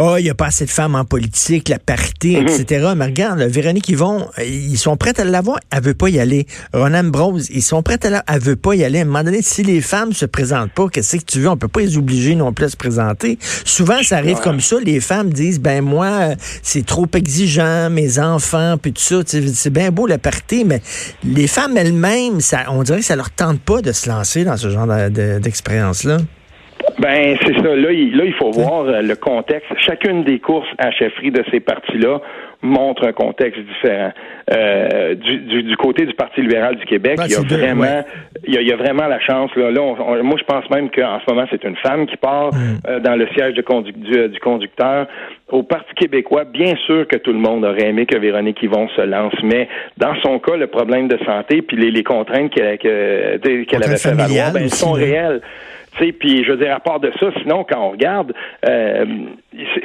oh, 0.01 0.15
il 0.17 0.24
n'y 0.24 0.29
a 0.29 0.36
pas 0.36 0.48
assez 0.48 0.65
de 0.65 0.70
femmes 0.70 0.96
en 0.96 1.05
politique, 1.05 1.70
la 1.70 1.79
parité, 1.79 2.41
mhm. 2.41 2.48
etc. 2.48 2.93
Mais 2.96 3.05
regarde, 3.05 3.39
Véronique 3.41 3.88
Yvon, 3.89 4.27
ils 4.39 4.77
sont 4.77 4.98
prêts 4.98 5.20
à 5.20 5.24
l'avoir, 5.24 5.60
elle 5.70 5.84
veut 5.84 5.93
pas 5.93 6.10
y 6.10 6.20
aller. 6.20 6.48
Ronan 6.74 7.03
Brose, 7.03 7.48
ils 7.51 7.62
sont 7.62 7.84
prêts 7.84 8.03
à 8.05 8.10
l'avoir, 8.10 8.24
elle 8.27 8.41
veut 8.41 8.55
pas 8.55 8.75
y 8.75 8.84
aller. 8.84 9.00
À 9.00 9.01
un 9.03 9.05
moment 9.05 9.24
donné, 9.24 9.41
si 9.41 9.63
les 9.63 9.81
femmes 9.81 10.13
se 10.13 10.25
présentent 10.25 10.74
pas, 10.74 10.88
qu'est-ce 10.89 11.17
que 11.17 11.25
tu 11.25 11.39
veux? 11.39 11.50
On 11.50 11.58
peut 11.58 11.67
pas 11.67 11.81
les 11.81 11.98
obliger 11.98 12.36
non 12.36 12.51
plus 12.51 12.65
à 12.65 12.70
se 12.70 12.77
présenter. 12.77 13.38
Souvent, 13.65 14.01
ça 14.03 14.17
arrive 14.17 14.39
comme 14.39 14.60
ça. 14.60 14.77
Les 14.84 15.00
femmes 15.00 15.31
disent, 15.31 15.60
ben 15.60 15.84
moi, 15.84 16.29
c'est 16.63 16.86
trop 16.86 17.08
exigeant, 17.13 17.89
mes 17.89 18.20
enfants, 18.20 18.77
puis 18.81 18.93
tout 18.93 19.01
ça. 19.01 19.22
C'est 19.25 19.70
bien 19.70 19.91
beau 19.91 20.08
la 20.08 20.17
parité, 20.17 20.63
mais 20.63 20.81
les 21.24 21.48
femmes 21.48 21.77
elles-mêmes, 21.77 22.39
on 22.70 22.84
dirait 22.84 23.00
que 23.00 23.05
ça 23.05 23.15
leur 23.15 23.29
tente 23.29 23.60
pas 23.62 23.81
de 23.81 23.91
se 23.91 24.10
lancer 24.10 24.43
dans 24.43 24.58
ce 24.58 24.70
genre 24.70 24.88
d'expérience-là. 24.88 26.17
Ben, 27.01 27.36
c'est 27.43 27.55
ça. 27.55 27.75
Là 27.75 27.91
il, 27.91 28.15
là, 28.15 28.25
il 28.25 28.34
faut 28.34 28.51
voir 28.51 28.84
euh, 28.84 29.01
le 29.01 29.15
contexte. 29.15 29.67
Chacune 29.79 30.24
des 30.24 30.39
courses 30.39 30.70
à 30.77 30.91
chefferie 30.91 31.31
de 31.31 31.43
ces 31.50 31.60
partis-là 31.60 32.22
montre 32.62 33.08
un 33.08 33.12
contexte 33.12 33.60
différent. 33.60 34.12
Euh, 34.53 35.15
du, 35.15 35.63
du, 35.63 35.75
côté 35.77 36.05
du 36.05 36.13
Parti 36.13 36.41
libéral 36.41 36.75
du 36.75 36.86
Québec, 36.86 37.20
il 37.25 37.31
y 37.31 37.36
a 37.36 37.41
vraiment, 37.41 38.03
il, 38.46 38.53
y 38.53 38.72
a, 38.72 38.75
vraiment 38.75 39.08
la 39.08 39.20
chance. 39.20 39.50
Là, 39.55 39.72
là 39.72 39.81
moi, 40.22 40.36
je 40.38 40.43
pense 40.43 40.70
même 40.70 40.91
qu'en 40.91 41.20
ce 41.25 41.34
moment, 41.34 41.48
c'est 41.50 41.63
une 41.63 41.75
femme 41.77 42.05
qui 42.05 42.17
part 42.17 42.53
mm. 42.53 42.60
euh, 42.88 43.00
dans 43.00 43.15
le 43.15 43.27
siège 43.36 43.55
de 43.55 43.63
du, 43.81 44.29
du, 44.29 44.39
conducteur. 44.39 45.08
Au 45.50 45.63
Parti 45.63 45.93
québécois, 45.96 46.43
bien 46.43 46.75
sûr 46.86 47.08
que 47.08 47.17
tout 47.17 47.34
le 47.34 47.39
monde 47.39 47.65
aurait 47.65 47.89
aimé 47.89 48.05
que 48.05 48.17
Véronique 48.17 48.62
Yvon 48.62 48.88
se 48.96 49.01
lance, 49.01 49.34
mais 49.43 49.67
dans 49.98 50.13
son 50.22 50.38
cas, 50.38 50.55
le 50.55 50.67
problème 50.67 51.08
de 51.08 51.17
santé 51.25 51.63
puis 51.63 51.77
les, 51.77 51.89
les 51.89 52.03
contraintes 52.03 52.51
qu'elle 52.51 52.77
qu'elle 52.77 53.84
avait 53.84 53.98
fait 53.98 54.13
valoir, 54.13 54.53
ben, 54.53 54.70
sont 54.70 54.91
réelles 54.91 55.41
puis 56.12 56.43
je 56.43 56.51
veux 56.51 56.58
dire, 56.58 56.75
à 56.75 56.79
part 56.79 57.00
de 57.00 57.12
ça, 57.20 57.27
sinon, 57.41 57.63
quand 57.63 57.79
on 57.79 57.91
regarde, 57.91 58.34
euh, 58.67 59.05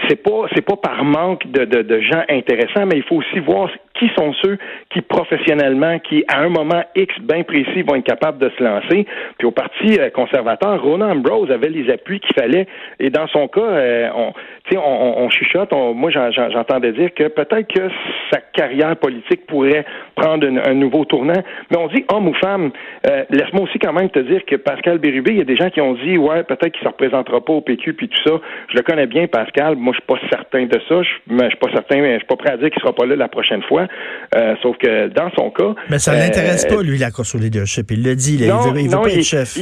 c'est 0.08 0.22
pas 0.22 0.46
c'est 0.54 0.64
pas 0.64 0.76
par 0.76 1.04
manque 1.04 1.46
de, 1.50 1.64
de, 1.64 1.82
de, 1.82 2.00
gens 2.00 2.22
intéressants, 2.28 2.86
mais 2.86 2.96
il 2.96 3.02
faut 3.02 3.16
aussi 3.16 3.38
voir 3.40 3.68
qui 3.98 4.10
sont 4.16 4.32
ceux 4.42 4.58
qui 4.90 5.00
professionnellement, 5.00 5.98
qui 5.98 6.24
à 6.28 6.40
un 6.40 6.48
moment 6.48 6.82
X 6.94 7.14
bien 7.20 7.42
précis 7.42 7.82
vont 7.82 7.96
être 7.96 8.04
capables 8.04 8.38
de 8.38 8.50
se 8.56 8.62
lancer. 8.62 9.06
Puis 9.38 9.46
au 9.46 9.50
Parti 9.50 9.98
euh, 9.98 10.10
conservateur, 10.10 10.82
Ronan 10.82 11.10
Ambrose 11.10 11.50
avait 11.50 11.68
les 11.68 11.90
appuis 11.92 12.20
qu'il 12.20 12.34
fallait. 12.34 12.66
Et 13.00 13.10
dans 13.10 13.26
son 13.28 13.48
cas, 13.48 13.60
euh, 13.60 14.08
on, 14.14 14.32
on, 14.74 15.30
chuchote. 15.30 15.72
moi, 15.72 16.10
j'entendais 16.10 16.92
dire 16.92 17.12
que 17.14 17.28
peut-être 17.28 17.72
que 17.72 17.88
sa 18.32 18.40
carrière 18.52 18.96
politique 18.96 19.46
pourrait 19.46 19.84
prendre 20.14 20.46
un 20.46 20.74
nouveau 20.74 21.04
tournant. 21.04 21.42
Mais 21.70 21.76
on 21.78 21.88
dit 21.88 22.04
homme 22.12 22.28
ou 22.28 22.34
femme. 22.34 22.70
Euh, 23.08 23.24
laisse-moi 23.30 23.64
aussi 23.64 23.78
quand 23.78 23.92
même 23.92 24.10
te 24.10 24.18
dire 24.18 24.44
que 24.44 24.56
Pascal 24.56 24.98
Bérubé, 24.98 25.32
il 25.32 25.38
y 25.38 25.42
a 25.42 25.44
des 25.44 25.56
gens 25.56 25.70
qui 25.70 25.80
ont 25.80 25.94
dit 25.94 26.18
ouais, 26.18 26.42
peut-être 26.44 26.72
qu'il 26.72 26.82
se 26.82 26.88
représentera 26.88 27.44
pas 27.44 27.52
au 27.52 27.60
PQ 27.60 27.94
puis 27.94 28.08
tout 28.08 28.22
ça. 28.24 28.40
Je 28.70 28.76
le 28.76 28.82
connais 28.82 29.06
bien, 29.06 29.26
Pascal. 29.26 29.76
Moi, 29.76 29.94
je 29.94 30.00
suis 30.00 30.06
pas 30.06 30.28
certain 30.30 30.66
de 30.66 30.80
ça. 30.88 31.02
Je, 31.02 31.10
je 31.30 31.48
suis 31.48 31.58
pas 31.58 31.70
certain, 31.72 32.00
mais 32.00 32.14
je 32.14 32.18
suis 32.18 32.26
pas 32.26 32.36
prêt 32.36 32.52
à 32.52 32.56
dire 32.56 32.70
qu'il 32.70 32.80
sera 32.80 32.94
pas 32.94 33.06
là 33.06 33.16
la 33.16 33.28
prochaine 33.28 33.62
fois. 33.62 33.85
Euh, 34.34 34.54
sauf 34.62 34.76
que 34.78 35.08
dans 35.08 35.30
son 35.36 35.50
cas. 35.50 35.74
Mais 35.90 35.98
ça 35.98 36.14
l'intéresse 36.14 36.66
euh, 36.70 36.76
pas, 36.76 36.82
lui, 36.82 36.98
la 36.98 37.10
course 37.10 37.34
au 37.34 37.38
leadership. 37.38 37.90
Il 37.90 38.02
le 38.02 38.14
dit, 38.16 38.34
il 38.40 38.50
veut, 38.50 38.80
il 38.80 38.88
veut 38.88 39.00
pas 39.00 39.10
être 39.10 39.22
chef. 39.22 39.58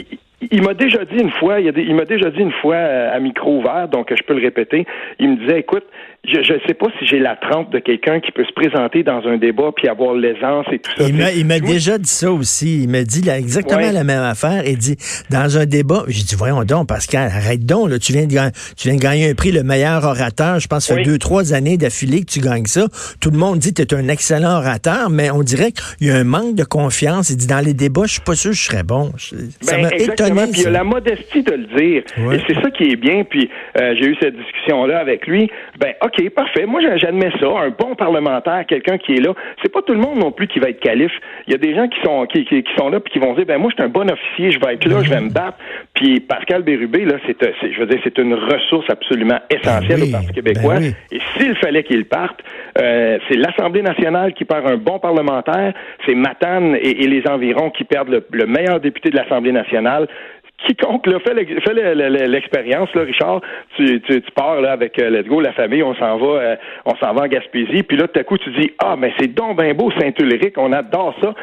Il, 0.50 0.62
m'a 0.62 0.75
déjà 0.75 1.04
dit 1.04 1.16
une 1.19 1.31
fois, 1.31 1.61
il, 1.61 1.73
il 1.76 1.95
m'a 1.95 2.04
déjà 2.04 2.31
dit 2.31 2.40
une 2.40 2.52
fois 2.52 2.76
à 2.76 3.19
micro 3.19 3.59
ouvert, 3.59 3.88
donc 3.88 4.12
je 4.14 4.23
peux 4.23 4.35
le 4.35 4.43
répéter. 4.43 4.87
Il 5.19 5.31
me 5.31 5.37
disait, 5.37 5.61
écoute, 5.61 5.85
je 6.26 6.52
ne 6.52 6.59
sais 6.66 6.75
pas 6.75 6.87
si 6.99 7.07
j'ai 7.07 7.19
la 7.19 7.37
trempe 7.37 7.73
de 7.73 7.78
quelqu'un 7.78 8.21
qui 8.21 8.33
peut 8.33 8.45
se 8.45 8.52
présenter 8.52 9.02
dans 9.02 9.23
un 9.26 9.37
débat 9.37 9.71
puis 9.76 9.88
avoir 9.88 10.14
l'aisance 10.14 10.66
et 10.73 10.78
tout 10.78 10.90
ça. 10.97 11.04
Il 11.09 11.47
m'a 11.47 11.61
déjà 11.61 11.99
dit 11.99 12.09
ça 12.09 12.33
aussi. 12.33 12.83
Il 12.83 12.88
m'a 12.88 13.02
dit 13.02 13.23
là, 13.23 13.38
exactement 13.38 13.90
la 13.93 14.04
même 14.04 14.23
affaire. 14.23 14.62
Il 14.66 14.78
dit 14.78 14.97
dans 15.31 15.59
un 15.59 15.66
débat, 15.66 16.04
j'ai 16.09 16.23
dit 16.23 16.35
voyons 16.37 16.64
donc 16.64 16.88
Pascal, 16.88 17.31
arrête 17.31 17.64
donc 17.66 17.90
là, 17.90 17.99
tu 17.99 18.12
viens 18.12 18.26
de 18.26 18.35
tu 18.76 18.88
viens 18.88 18.97
de 18.97 19.02
gagner 19.02 19.31
un 19.31 19.35
prix 19.35 19.52
le 19.52 19.62
meilleur 19.62 20.04
orateur. 20.04 20.59
Je 20.61 20.69
pense 20.69 20.87
que 20.87 20.95
ça 20.95 20.97
fait 20.97 21.02
deux 21.02 21.19
trois 21.19 21.52
années 21.52 21.76
d'affilée 21.76 22.21
que 22.21 22.31
tu 22.31 22.40
gagnes 22.40 22.66
ça. 22.66 22.87
Tout 23.21 23.31
le 23.31 23.38
monde 23.38 23.59
dit 23.59 23.75
que 23.75 23.83
tu 23.83 23.95
es 23.95 23.99
un 23.99 24.09
excellent 24.09 24.59
orateur, 24.59 25.11
mais 25.11 25.31
on 25.31 25.43
dirait 25.43 25.73
qu'il 25.73 26.09
y 26.09 26.11
a 26.11 26.16
un 26.16 26.25
manque 26.25 26.54
de 26.54 26.64
confiance. 26.64 27.31
Il 27.31 27.37
dit 27.37 27.47
dans 27.47 27.64
les 27.64 27.75
débats, 27.75 28.04
je 28.07 28.14
suis 28.14 28.23
pas 28.23 28.35
sûr 28.35 28.50
que 28.50 28.57
je 28.57 28.62
serais 28.62 28.83
bon. 28.83 29.12
Ça 29.16 29.76
ben, 29.76 29.83
m'a 29.83 29.95
étonné. 29.95 30.43
Puis 30.52 30.62
il 30.62 30.69
a 30.69 30.71
la 30.71 30.85
modestie 30.85 31.43
de 31.43 31.52
le 31.52 31.66
dire. 31.78 32.02
Et 32.33 32.40
c'est 32.47 32.61
ça 32.61 32.71
qui 32.71 32.85
est 32.85 32.97
bien. 32.97 33.25
Puis 33.25 33.50
euh, 33.76 33.95
j'ai 33.99 34.07
eu 34.07 34.16
cette 34.21 34.37
discussion 34.37 34.87
là 34.87 35.00
avec 35.00 35.26
lui. 35.26 35.50
Ben 35.78 35.93
OK, 36.02 36.13
parfait. 36.30 36.66
Moi, 36.66 36.80
j'admets 36.97 37.33
ça. 37.40 37.47
Un 37.47 37.71
bon 37.71 37.94
parlementaire, 37.94 38.64
quelqu'un 38.66 38.99
qui 38.99 39.14
est 39.14 39.21
là. 39.21 39.35
C'est 39.62 39.73
pas 39.73 39.83
tout 39.83 39.92
le 39.92 40.00
monde 40.00 40.18
non 40.18 40.33
plus 40.33 40.47
qui 40.47 40.59
va 40.59 40.68
être 40.71 40.80
calife. 40.80 41.12
Il 41.47 41.52
y 41.52 41.54
a 41.54 41.59
des 41.59 41.75
gens 41.75 41.88
qui 41.88 42.00
sont 42.02 42.26
qui, 42.26 42.44
qui, 42.44 42.64
sont 42.76 42.88
là 42.88 43.00
puis 43.00 43.12
qui 43.12 43.18
vont 43.18 43.35
dire 43.35 43.47
ben 43.47 43.59
moi, 43.59 43.71
je 43.71 43.75
suis 43.75 43.85
un 43.85 43.92
bon 43.92 44.11
officier, 44.11 44.50
je 44.50 44.61
vais 44.61 44.75
être 44.75 44.87
là, 44.87 45.02
je 45.02 45.11
vais 45.11 45.21
me 45.21 45.30
battre. 45.30 45.59
Puis 45.94 46.21
Pascal 46.21 46.62
Bérubé, 46.62 47.04
là, 47.04 47.16
c'est, 47.26 47.37
je 47.73 47.80
veux 47.80 47.87
dire, 47.87 48.00
c'est 48.04 48.18
une 48.18 48.35
ressource 48.35 48.87
absolument 48.88 49.38
essentielle 49.50 50.00
ben 50.00 50.09
au 50.09 50.12
Parti 50.12 50.33
québécois. 50.33 50.76
Ben 50.76 50.94
et 51.12 51.21
s'il 51.37 51.54
fallait 51.56 51.83
qu'il 51.83 52.04
parte, 52.06 52.40
euh, 52.80 53.18
c'est 53.28 53.37
l'Assemblée 53.37 53.83
nationale 53.83 54.33
qui 54.35 54.44
perd 54.44 54.66
un 54.66 54.76
bon 54.76 54.99
parlementaire, 54.99 55.75
c'est 56.06 56.14
Matane 56.14 56.76
et, 56.80 57.04
les 57.04 57.23
environs 57.28 57.71
qui 57.71 57.85
perdent 57.85 58.09
le, 58.09 58.26
le 58.33 58.47
meilleur 58.47 58.80
député 58.80 59.11
de 59.11 59.16
l'Assemblée 59.16 59.52
nationale 59.52 60.09
quiconque 60.58 61.06
là, 61.06 61.18
fait 61.20 61.34
l'expérience, 61.34 62.94
là, 62.94 63.02
Richard, 63.02 63.40
tu, 63.76 64.00
tu, 64.00 64.20
pars 64.34 64.61
là 64.61 64.73
avec 64.73 64.99
euh, 64.99 65.11
Let's 65.11 65.26
Go, 65.26 65.40
la 65.40 65.52
famille, 65.52 65.82
on 65.82 65.94
s'en 65.94 66.16
va, 66.16 66.26
euh, 66.26 66.56
on 66.84 66.94
s'en 66.96 67.12
va 67.12 67.23
en 67.23 67.26
Gaspésie, 67.26 67.82
puis 67.82 67.96
là, 67.96 68.08
tout 68.08 68.18
à 68.18 68.25
coup, 68.25 68.38
tu 68.38 68.50
dis 68.52 68.73
Ah, 68.78 68.96
mais 68.96 69.12
c'est 69.18 69.34
donc 69.34 69.61
bien 69.61 69.75
beau 69.75 69.90
Saint-Ulrich, 69.99 70.54
on 70.56 70.73
adore 70.73 71.14
ça 71.20 71.34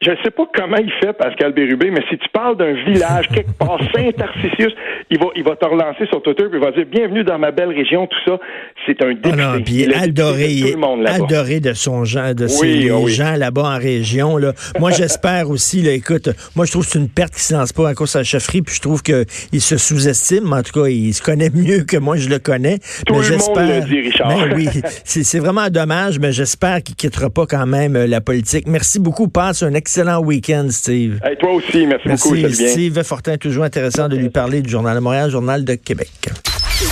je 0.00 0.12
ne 0.12 0.16
sais 0.22 0.30
pas 0.30 0.44
comment 0.54 0.76
il 0.76 0.92
fait, 1.00 1.12
Pascal 1.12 1.52
Bérubé, 1.52 1.90
mais 1.90 2.02
si 2.08 2.16
tu 2.18 2.28
parles 2.32 2.56
d'un 2.56 2.72
village 2.84 3.26
quelque 3.34 3.50
part, 3.58 3.80
Saint-Tarcisius, 3.92 4.72
il 5.10 5.18
va, 5.18 5.26
il 5.34 5.42
va 5.42 5.56
te 5.56 5.64
relancer 5.66 6.06
sur 6.06 6.22
Twitter 6.22 6.44
et 6.44 6.54
il 6.54 6.60
va 6.60 6.70
dire 6.70 6.86
Bienvenue 6.86 7.24
dans 7.24 7.38
ma 7.38 7.50
belle 7.50 7.70
région, 7.70 8.06
tout 8.06 8.18
ça. 8.24 8.38
C'est 8.86 9.02
un 9.02 9.08
député. 9.08 9.30
Ah 9.32 9.56
non, 9.56 9.62
puis 9.62 9.92
adoré, 9.92 10.74
adoré 11.04 11.58
de 11.58 11.72
son 11.72 12.04
gens, 12.04 12.32
de 12.32 12.46
ses 12.46 12.90
ah 12.90 13.08
gens 13.08 13.34
là-bas 13.34 13.74
en 13.74 13.78
région. 13.78 14.36
Là. 14.36 14.52
Moi, 14.78 14.92
j'espère 14.92 15.50
aussi, 15.50 15.82
là, 15.82 15.90
écoute, 15.90 16.28
moi, 16.54 16.64
je 16.64 16.70
trouve 16.70 16.84
que 16.84 16.92
c'est 16.92 17.00
une 17.00 17.08
perte 17.08 17.34
qui 17.34 17.42
se 17.42 17.54
lance 17.54 17.72
pas 17.72 17.88
à 17.88 17.94
cause 17.94 18.08
de 18.08 18.18
sa 18.18 18.22
chefferie, 18.22 18.62
puis 18.62 18.76
je 18.76 18.80
trouve 18.80 19.02
qu'il 19.02 19.60
se 19.60 19.76
sous-estime. 19.78 20.52
En 20.52 20.62
tout 20.62 20.80
cas, 20.80 20.88
il 20.88 21.12
se 21.12 21.22
connaît 21.22 21.50
mieux 21.50 21.82
que 21.82 21.96
moi, 21.96 22.16
je 22.16 22.28
le 22.28 22.38
connais. 22.38 22.78
Tout 23.04 23.16
mais 23.16 23.22
j'espère. 23.24 23.84
Ben 24.28 24.54
oui, 24.54 24.68
c'est 25.04 25.40
vraiment 25.40 25.70
dommage, 25.70 26.20
mais 26.20 26.30
j'espère 26.30 26.84
qu'il 26.84 26.94
quittera 26.94 27.30
pas 27.30 27.46
quand 27.46 27.66
même 27.66 27.96
euh, 27.96 28.06
la 28.06 28.20
politique. 28.20 28.68
Merci 28.68 29.00
beaucoup. 29.00 29.26
Passe 29.26 29.64
un 29.64 29.74
excellent 29.74 29.87
week-end, 30.22 30.68
Steve. 30.70 31.20
toi 31.40 31.52
aussi, 31.52 31.86
merci, 31.86 32.08
merci 32.08 32.28
beaucoup. 32.28 32.52
Steve 32.52 33.02
Fortin, 33.02 33.36
toujours 33.36 33.64
intéressant 33.64 34.08
de 34.08 34.16
lui 34.16 34.30
parler 34.30 34.62
du 34.62 34.70
Journal 34.70 34.94
de 34.94 35.00
Montréal, 35.00 35.30
Journal 35.30 35.64
de 35.64 35.74
Québec. 35.74 36.10